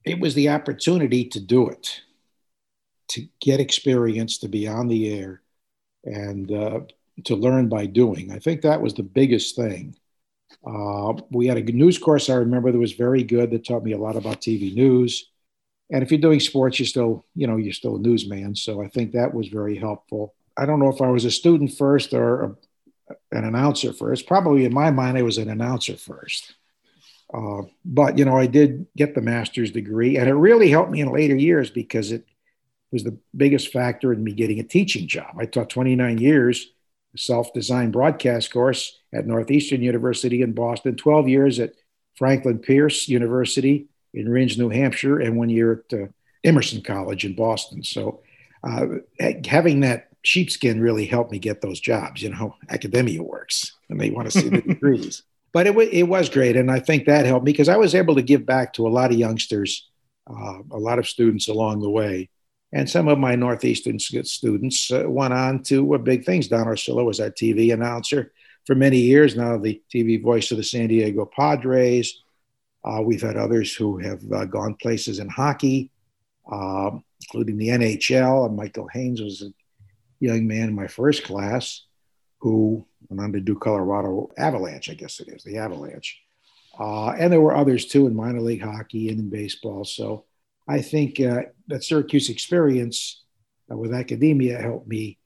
it 0.05 0.19
was 0.19 0.35
the 0.35 0.49
opportunity 0.49 1.25
to 1.29 1.39
do 1.39 1.69
it, 1.69 2.01
to 3.11 3.27
get 3.39 3.59
experience, 3.59 4.37
to 4.39 4.47
be 4.47 4.67
on 4.67 4.87
the 4.87 5.13
air, 5.13 5.41
and 6.03 6.51
uh, 6.51 6.79
to 7.25 7.35
learn 7.35 7.69
by 7.69 7.85
doing. 7.85 8.31
I 8.31 8.39
think 8.39 8.61
that 8.61 8.81
was 8.81 8.93
the 8.93 9.03
biggest 9.03 9.55
thing. 9.55 9.95
Uh, 10.65 11.13
we 11.31 11.47
had 11.47 11.57
a 11.57 11.63
news 11.63 11.97
course 11.97 12.29
I 12.29 12.35
remember 12.35 12.71
that 12.71 12.77
was 12.77 12.93
very 12.93 13.23
good 13.23 13.51
that 13.51 13.65
taught 13.65 13.83
me 13.83 13.93
a 13.93 13.97
lot 13.97 14.15
about 14.15 14.41
TV 14.41 14.73
news. 14.73 15.29
And 15.91 16.03
if 16.03 16.11
you're 16.11 16.21
doing 16.21 16.39
sports, 16.39 16.79
you're 16.79 16.87
still, 16.87 17.25
you 17.35 17.47
know, 17.47 17.57
you're 17.57 17.73
still 17.73 17.97
a 17.97 17.99
newsman. 17.99 18.55
So 18.55 18.81
I 18.81 18.87
think 18.87 19.11
that 19.11 19.33
was 19.33 19.47
very 19.47 19.75
helpful. 19.75 20.33
I 20.55 20.65
don't 20.65 20.79
know 20.79 20.89
if 20.89 21.01
I 21.01 21.09
was 21.09 21.25
a 21.25 21.31
student 21.31 21.73
first 21.73 22.13
or 22.13 22.43
a, 22.43 22.55
an 23.31 23.43
announcer 23.43 23.91
first. 23.91 24.27
Probably 24.27 24.65
in 24.65 24.73
my 24.73 24.91
mind, 24.91 25.17
I 25.17 25.23
was 25.23 25.37
an 25.37 25.49
announcer 25.49 25.97
first. 25.97 26.55
Uh, 27.33 27.63
but 27.85 28.17
you 28.17 28.25
know, 28.25 28.37
I 28.37 28.45
did 28.45 28.87
get 28.95 29.15
the 29.15 29.21
master's 29.21 29.71
degree, 29.71 30.17
and 30.17 30.27
it 30.27 30.33
really 30.33 30.69
helped 30.69 30.91
me 30.91 31.01
in 31.01 31.11
later 31.11 31.35
years 31.35 31.69
because 31.69 32.11
it 32.11 32.25
was 32.91 33.03
the 33.03 33.17
biggest 33.35 33.71
factor 33.71 34.13
in 34.13 34.23
me 34.23 34.33
getting 34.33 34.59
a 34.59 34.63
teaching 34.63 35.07
job. 35.07 35.35
I 35.37 35.45
taught 35.45 35.69
29 35.69 36.17
years, 36.17 36.71
self-designed 37.15 37.93
broadcast 37.93 38.51
course 38.51 38.97
at 39.13 39.27
Northeastern 39.27 39.81
University 39.81 40.41
in 40.41 40.53
Boston, 40.53 40.95
12 40.95 41.27
years 41.27 41.59
at 41.59 41.73
Franklin 42.15 42.59
Pierce 42.59 43.07
University 43.07 43.87
in 44.13 44.27
Rindge, 44.27 44.57
New 44.57 44.69
Hampshire, 44.69 45.19
and 45.19 45.37
one 45.37 45.49
year 45.49 45.83
at 45.91 45.99
uh, 45.99 46.05
Emerson 46.43 46.81
College 46.81 47.25
in 47.25 47.35
Boston. 47.35 47.83
So 47.83 48.21
uh, 48.63 48.85
having 49.45 49.81
that 49.81 50.09
sheepskin 50.23 50.81
really 50.81 51.05
helped 51.05 51.31
me 51.31 51.39
get 51.39 51.61
those 51.61 51.79
jobs. 51.79 52.21
You 52.21 52.29
know, 52.29 52.55
academia 52.69 53.23
works, 53.23 53.73
and 53.89 53.99
they 53.99 54.09
want 54.09 54.29
to 54.29 54.39
see 54.39 54.49
the 54.49 54.61
degrees 54.67 55.23
but 55.51 55.67
it, 55.67 55.71
w- 55.71 55.89
it 55.91 56.03
was 56.03 56.29
great. 56.29 56.55
And 56.55 56.71
I 56.71 56.79
think 56.79 57.05
that 57.05 57.25
helped 57.25 57.45
me 57.45 57.51
because 57.51 57.69
I 57.69 57.77
was 57.77 57.95
able 57.95 58.15
to 58.15 58.21
give 58.21 58.45
back 58.45 58.73
to 58.73 58.87
a 58.87 58.89
lot 58.89 59.11
of 59.11 59.17
youngsters, 59.17 59.89
uh, 60.29 60.59
a 60.71 60.77
lot 60.77 60.99
of 60.99 61.07
students 61.07 61.47
along 61.47 61.81
the 61.81 61.89
way. 61.89 62.29
And 62.73 62.89
some 62.89 63.07
of 63.07 63.19
my 63.19 63.35
Northeastern 63.35 63.99
students 63.99 64.91
uh, 64.91 65.03
went 65.07 65.33
on 65.33 65.63
to 65.63 65.93
uh, 65.93 65.97
big 65.97 66.25
things. 66.25 66.47
Don 66.47 66.67
Orsillo 66.67 67.05
was 67.05 67.19
our 67.19 67.29
TV 67.29 67.73
announcer 67.73 68.31
for 68.65 68.75
many 68.75 68.97
years 68.97 69.35
now, 69.35 69.57
the 69.57 69.81
TV 69.93 70.21
voice 70.21 70.51
of 70.51 70.57
the 70.57 70.63
San 70.63 70.87
Diego 70.87 71.25
Padres. 71.25 72.21
Uh, 72.83 73.01
we've 73.03 73.21
had 73.21 73.37
others 73.37 73.75
who 73.75 73.97
have 73.97 74.21
uh, 74.31 74.45
gone 74.45 74.75
places 74.75 75.19
in 75.19 75.29
hockey, 75.29 75.91
um, 76.51 77.03
including 77.21 77.57
the 77.57 77.69
NHL. 77.69 78.45
And 78.45 78.55
Michael 78.55 78.87
Haynes 78.93 79.21
was 79.21 79.41
a 79.41 79.53
young 80.19 80.47
man 80.47 80.69
in 80.69 80.75
my 80.75 80.87
first 80.87 81.23
class 81.23 81.83
who 82.39 82.85
went 83.09 83.21
on 83.21 83.33
to 83.33 83.39
do 83.39 83.55
Colorado 83.55 84.31
Avalanche, 84.37 84.89
I 84.89 84.93
guess 84.93 85.19
it 85.19 85.27
is, 85.27 85.43
the 85.43 85.57
Avalanche. 85.57 86.19
Uh, 86.79 87.09
and 87.11 87.31
there 87.31 87.41
were 87.41 87.55
others 87.55 87.85
too 87.85 88.07
in 88.07 88.15
minor 88.15 88.41
league 88.41 88.63
hockey 88.63 89.09
and 89.09 89.19
in 89.19 89.29
baseball. 89.29 89.83
So 89.83 90.25
I 90.67 90.81
think 90.81 91.19
uh, 91.19 91.43
that 91.67 91.83
Syracuse 91.83 92.29
experience 92.29 93.23
uh, 93.71 93.77
with 93.77 93.93
academia 93.93 94.61
helped 94.61 94.87
me 94.87 95.17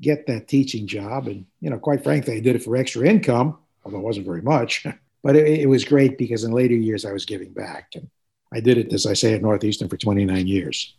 get 0.00 0.26
that 0.26 0.48
teaching 0.48 0.86
job. 0.86 1.28
And, 1.28 1.46
you 1.60 1.70
know, 1.70 1.78
quite 1.78 2.02
frankly, 2.02 2.36
I 2.36 2.40
did 2.40 2.56
it 2.56 2.62
for 2.62 2.76
extra 2.76 3.06
income, 3.06 3.58
although 3.84 3.98
it 3.98 4.04
wasn't 4.04 4.26
very 4.26 4.42
much. 4.42 4.86
but 5.22 5.36
it, 5.36 5.60
it 5.60 5.68
was 5.68 5.84
great 5.84 6.18
because 6.18 6.44
in 6.44 6.52
later 6.52 6.74
years 6.74 7.04
I 7.04 7.12
was 7.12 7.24
giving 7.24 7.52
back. 7.52 7.90
And 7.94 8.08
I 8.52 8.60
did 8.60 8.78
it, 8.78 8.92
as 8.92 9.06
I 9.06 9.14
say, 9.14 9.34
at 9.34 9.42
Northeastern 9.42 9.88
for 9.88 9.96
29 9.96 10.46
years. 10.46 10.94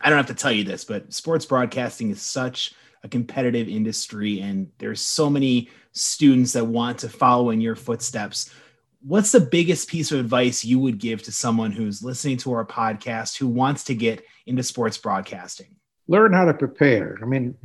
I 0.00 0.10
don't 0.10 0.18
have 0.18 0.26
to 0.26 0.34
tell 0.34 0.52
you 0.52 0.64
this, 0.64 0.84
but 0.84 1.12
sports 1.12 1.44
broadcasting 1.46 2.10
is 2.10 2.22
such– 2.22 2.74
a 3.04 3.08
competitive 3.08 3.68
industry 3.68 4.40
and 4.40 4.70
there's 4.78 5.00
so 5.00 5.30
many 5.30 5.68
students 5.92 6.52
that 6.52 6.66
want 6.66 6.98
to 6.98 7.08
follow 7.08 7.50
in 7.50 7.60
your 7.60 7.76
footsteps 7.76 8.52
what's 9.00 9.32
the 9.32 9.40
biggest 9.40 9.88
piece 9.88 10.12
of 10.12 10.20
advice 10.20 10.64
you 10.64 10.78
would 10.78 10.98
give 10.98 11.22
to 11.22 11.32
someone 11.32 11.72
who's 11.72 12.02
listening 12.02 12.36
to 12.38 12.52
our 12.52 12.64
podcast 12.64 13.38
who 13.38 13.46
wants 13.46 13.84
to 13.84 13.94
get 13.94 14.24
into 14.46 14.62
sports 14.62 14.98
broadcasting? 14.98 15.76
Learn 16.06 16.32
how 16.32 16.46
to 16.46 16.54
prepare. 16.54 17.18
I 17.22 17.26
mean 17.26 17.56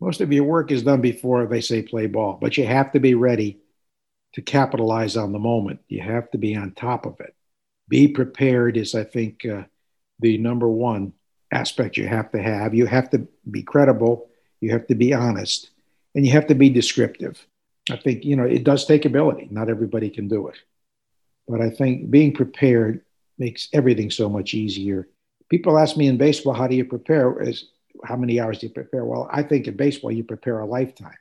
most 0.00 0.20
of 0.20 0.32
your 0.32 0.44
work 0.44 0.70
is 0.70 0.82
done 0.82 1.00
before 1.00 1.46
they 1.46 1.60
say 1.60 1.82
play 1.82 2.06
ball 2.06 2.38
but 2.40 2.56
you 2.56 2.66
have 2.66 2.92
to 2.92 3.00
be 3.00 3.14
ready 3.14 3.58
to 4.34 4.42
capitalize 4.42 5.16
on 5.16 5.32
the 5.32 5.38
moment. 5.38 5.80
You 5.88 6.02
have 6.02 6.30
to 6.32 6.38
be 6.38 6.54
on 6.54 6.72
top 6.72 7.06
of 7.06 7.18
it. 7.20 7.34
Be 7.88 8.08
prepared 8.08 8.76
is 8.76 8.94
i 8.94 9.04
think 9.04 9.44
uh, 9.46 9.62
the 10.20 10.38
number 10.38 10.68
one 10.68 11.12
aspect 11.52 11.96
you 11.96 12.06
have 12.06 12.30
to 12.32 12.42
have. 12.42 12.74
You 12.74 12.86
have 12.86 13.10
to 13.10 13.26
be 13.50 13.62
credible. 13.62 14.28
You 14.60 14.72
have 14.72 14.86
to 14.88 14.94
be 14.94 15.12
honest, 15.12 15.70
and 16.14 16.26
you 16.26 16.32
have 16.32 16.46
to 16.48 16.54
be 16.54 16.70
descriptive. 16.70 17.46
I 17.90 17.96
think, 17.96 18.24
you 18.24 18.36
know, 18.36 18.44
it 18.44 18.64
does 18.64 18.84
take 18.84 19.04
ability. 19.04 19.48
Not 19.50 19.68
everybody 19.68 20.10
can 20.10 20.28
do 20.28 20.48
it. 20.48 20.56
But 21.48 21.60
I 21.60 21.70
think 21.70 22.10
being 22.10 22.34
prepared 22.34 23.02
makes 23.38 23.68
everything 23.72 24.10
so 24.10 24.28
much 24.28 24.54
easier. 24.54 25.08
People 25.48 25.78
ask 25.78 25.96
me 25.96 26.08
in 26.08 26.16
baseball, 26.16 26.54
how 26.54 26.66
do 26.66 26.74
you 26.74 26.84
prepare? 26.84 27.40
Is 27.40 27.70
how 28.04 28.16
many 28.16 28.40
hours 28.40 28.58
do 28.58 28.66
you 28.66 28.72
prepare? 28.72 29.04
Well, 29.04 29.28
I 29.30 29.42
think 29.42 29.66
in 29.66 29.76
baseball, 29.76 30.10
you 30.10 30.24
prepare 30.24 30.60
a 30.60 30.66
lifetime. 30.66 31.16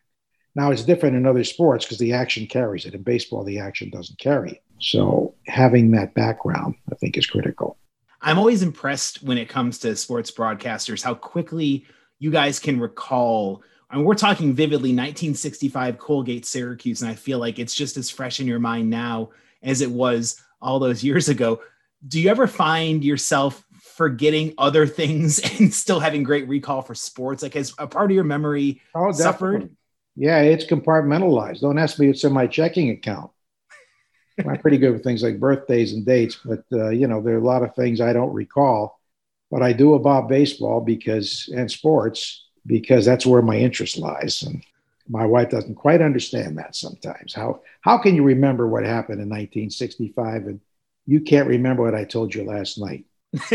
Now 0.55 0.71
it's 0.71 0.83
different 0.83 1.15
in 1.15 1.25
other 1.25 1.43
sports 1.43 1.85
because 1.85 1.99
the 1.99 2.13
action 2.13 2.47
carries 2.47 2.85
it. 2.85 2.95
In 2.95 3.03
baseball, 3.03 3.43
the 3.43 3.59
action 3.59 3.89
doesn't 3.89 4.17
carry 4.19 4.51
it. 4.51 4.63
So 4.79 5.35
having 5.47 5.91
that 5.91 6.13
background, 6.15 6.75
I 6.91 6.95
think, 6.95 7.17
is 7.17 7.27
critical. 7.27 7.77
I'm 8.21 8.39
always 8.39 8.63
impressed 8.63 9.21
when 9.21 9.37
it 9.37 9.49
comes 9.49 9.77
to 9.79 9.95
sports 9.95 10.31
broadcasters 10.31 11.03
how 11.03 11.13
quickly 11.13 11.85
you 12.19 12.31
guys 12.31 12.59
can 12.59 12.79
recall. 12.79 13.63
I 13.89 13.97
mean, 13.97 14.05
we're 14.05 14.15
talking 14.15 14.53
vividly 14.53 14.89
1965 14.89 15.97
Colgate 15.97 16.45
Syracuse, 16.45 17.01
and 17.01 17.11
I 17.11 17.15
feel 17.15 17.39
like 17.39 17.59
it's 17.59 17.75
just 17.75 17.97
as 17.97 18.09
fresh 18.09 18.39
in 18.39 18.47
your 18.47 18.59
mind 18.59 18.89
now 18.89 19.29
as 19.61 19.81
it 19.81 19.91
was 19.91 20.41
all 20.61 20.79
those 20.79 21.03
years 21.03 21.29
ago. 21.29 21.61
Do 22.07 22.19
you 22.19 22.29
ever 22.29 22.47
find 22.47 23.03
yourself 23.03 23.63
forgetting 23.95 24.53
other 24.57 24.85
things 24.85 25.39
and 25.59 25.73
still 25.73 25.99
having 25.99 26.23
great 26.23 26.47
recall 26.47 26.81
for 26.81 26.95
sports? 26.95 27.43
Like, 27.43 27.53
has 27.53 27.73
a 27.77 27.87
part 27.87 28.11
of 28.11 28.15
your 28.15 28.23
memory 28.23 28.81
oh, 28.93 29.11
suffered? 29.11 29.69
Yeah, 30.15 30.39
it's 30.41 30.65
compartmentalized. 30.65 31.61
Don't 31.61 31.77
ask 31.77 31.99
me; 31.99 32.09
it's 32.09 32.23
in 32.23 32.33
my 32.33 32.47
checking 32.47 32.89
account. 32.89 33.31
I'm 34.39 34.57
pretty 34.59 34.77
good 34.77 34.91
with 34.91 35.03
things 35.03 35.23
like 35.23 35.39
birthdays 35.39 35.93
and 35.93 36.05
dates, 36.05 36.39
but 36.43 36.63
uh, 36.71 36.89
you 36.89 37.07
know, 37.07 37.21
there 37.21 37.35
are 37.35 37.39
a 37.39 37.45
lot 37.45 37.63
of 37.63 37.75
things 37.75 38.01
I 38.01 38.13
don't 38.13 38.33
recall 38.33 38.99
But 39.51 39.61
I 39.61 39.73
do 39.73 39.93
about 39.93 40.29
baseball 40.29 40.81
because 40.81 41.49
and 41.55 41.71
sports 41.71 42.44
because 42.65 43.05
that's 43.05 43.25
where 43.25 43.41
my 43.41 43.57
interest 43.57 43.97
lies. 43.97 44.41
And 44.41 44.63
my 45.07 45.25
wife 45.25 45.49
doesn't 45.49 45.75
quite 45.75 46.01
understand 46.01 46.57
that 46.57 46.75
sometimes. 46.75 47.33
How 47.33 47.61
how 47.81 47.97
can 47.97 48.15
you 48.15 48.23
remember 48.23 48.67
what 48.67 48.83
happened 48.83 49.21
in 49.21 49.29
1965 49.29 50.47
and 50.47 50.59
you 51.05 51.21
can't 51.21 51.47
remember 51.47 51.83
what 51.83 51.95
I 51.95 52.03
told 52.03 52.33
you 52.33 52.43
last 52.43 52.79
night? 52.79 53.05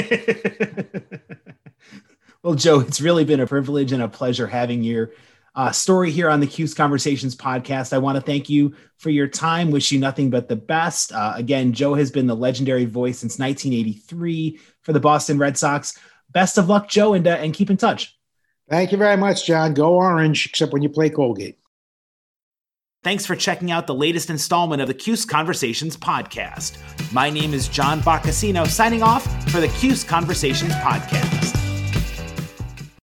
well, 2.43 2.55
Joe, 2.55 2.81
it's 2.81 3.01
really 3.01 3.25
been 3.25 3.41
a 3.41 3.47
privilege 3.47 3.93
and 3.93 4.03
a 4.03 4.09
pleasure 4.09 4.47
having 4.47 4.83
your 4.83 5.11
uh, 5.55 5.73
story 5.73 6.13
here 6.13 6.31
on 6.31 6.39
the 6.39 6.47
Cuse 6.47 6.75
Conversations 6.75 7.35
podcast. 7.35 7.93
I 7.93 7.99
want 7.99 8.17
to 8.17 8.23
thank 8.23 8.49
you 8.49 8.75
for 8.99 9.11
your 9.11 9.27
time. 9.27 9.73
Wish 9.73 9.91
you 9.91 9.99
nothing 9.99 10.31
but 10.31 10.49
the 10.49 10.55
best. 10.55 11.13
Uh, 11.13 11.33
again, 11.35 11.73
Joe 11.73 11.95
has 11.95 12.13
been 12.13 12.29
the 12.29 12.37
legendary 12.37 12.85
voice 12.85 13.19
since 13.19 13.39
1983 13.39 14.61
for 14.83 14.93
the 14.93 15.01
Boston 15.01 15.39
Red 15.39 15.59
Sox. 15.59 15.99
Best 16.31 16.59
of 16.59 16.69
luck, 16.69 16.89
Joe, 16.89 17.15
and 17.15 17.27
uh, 17.27 17.31
and 17.31 17.53
keep 17.53 17.71
in 17.71 17.77
touch. 17.77 18.17
Thank 18.71 18.93
you 18.93 18.99
very 18.99 19.17
much, 19.17 19.47
John. 19.47 19.75
Go 19.75 19.95
Orange, 19.95 20.47
except 20.47 20.73
when 20.73 20.81
you 20.81 20.89
play 20.89 21.11
Colgate. 21.11 21.59
Thanks 23.03 23.27
for 23.27 23.35
checking 23.35 23.71
out 23.71 23.87
the 23.87 23.95
latest 23.95 24.31
installment 24.31 24.81
of 24.81 24.87
the 24.87 24.95
Cuse 24.95 25.25
Conversations 25.25 25.97
podcast. 25.97 26.79
My 27.13 27.31
name 27.31 27.53
is 27.53 27.67
John 27.67 28.01
Boccacino, 28.03 28.67
signing 28.67 29.03
off 29.03 29.25
for 29.51 29.59
the 29.59 29.69
Cuse 29.69 30.05
Conversations 30.05 30.75
podcast. 30.75 31.40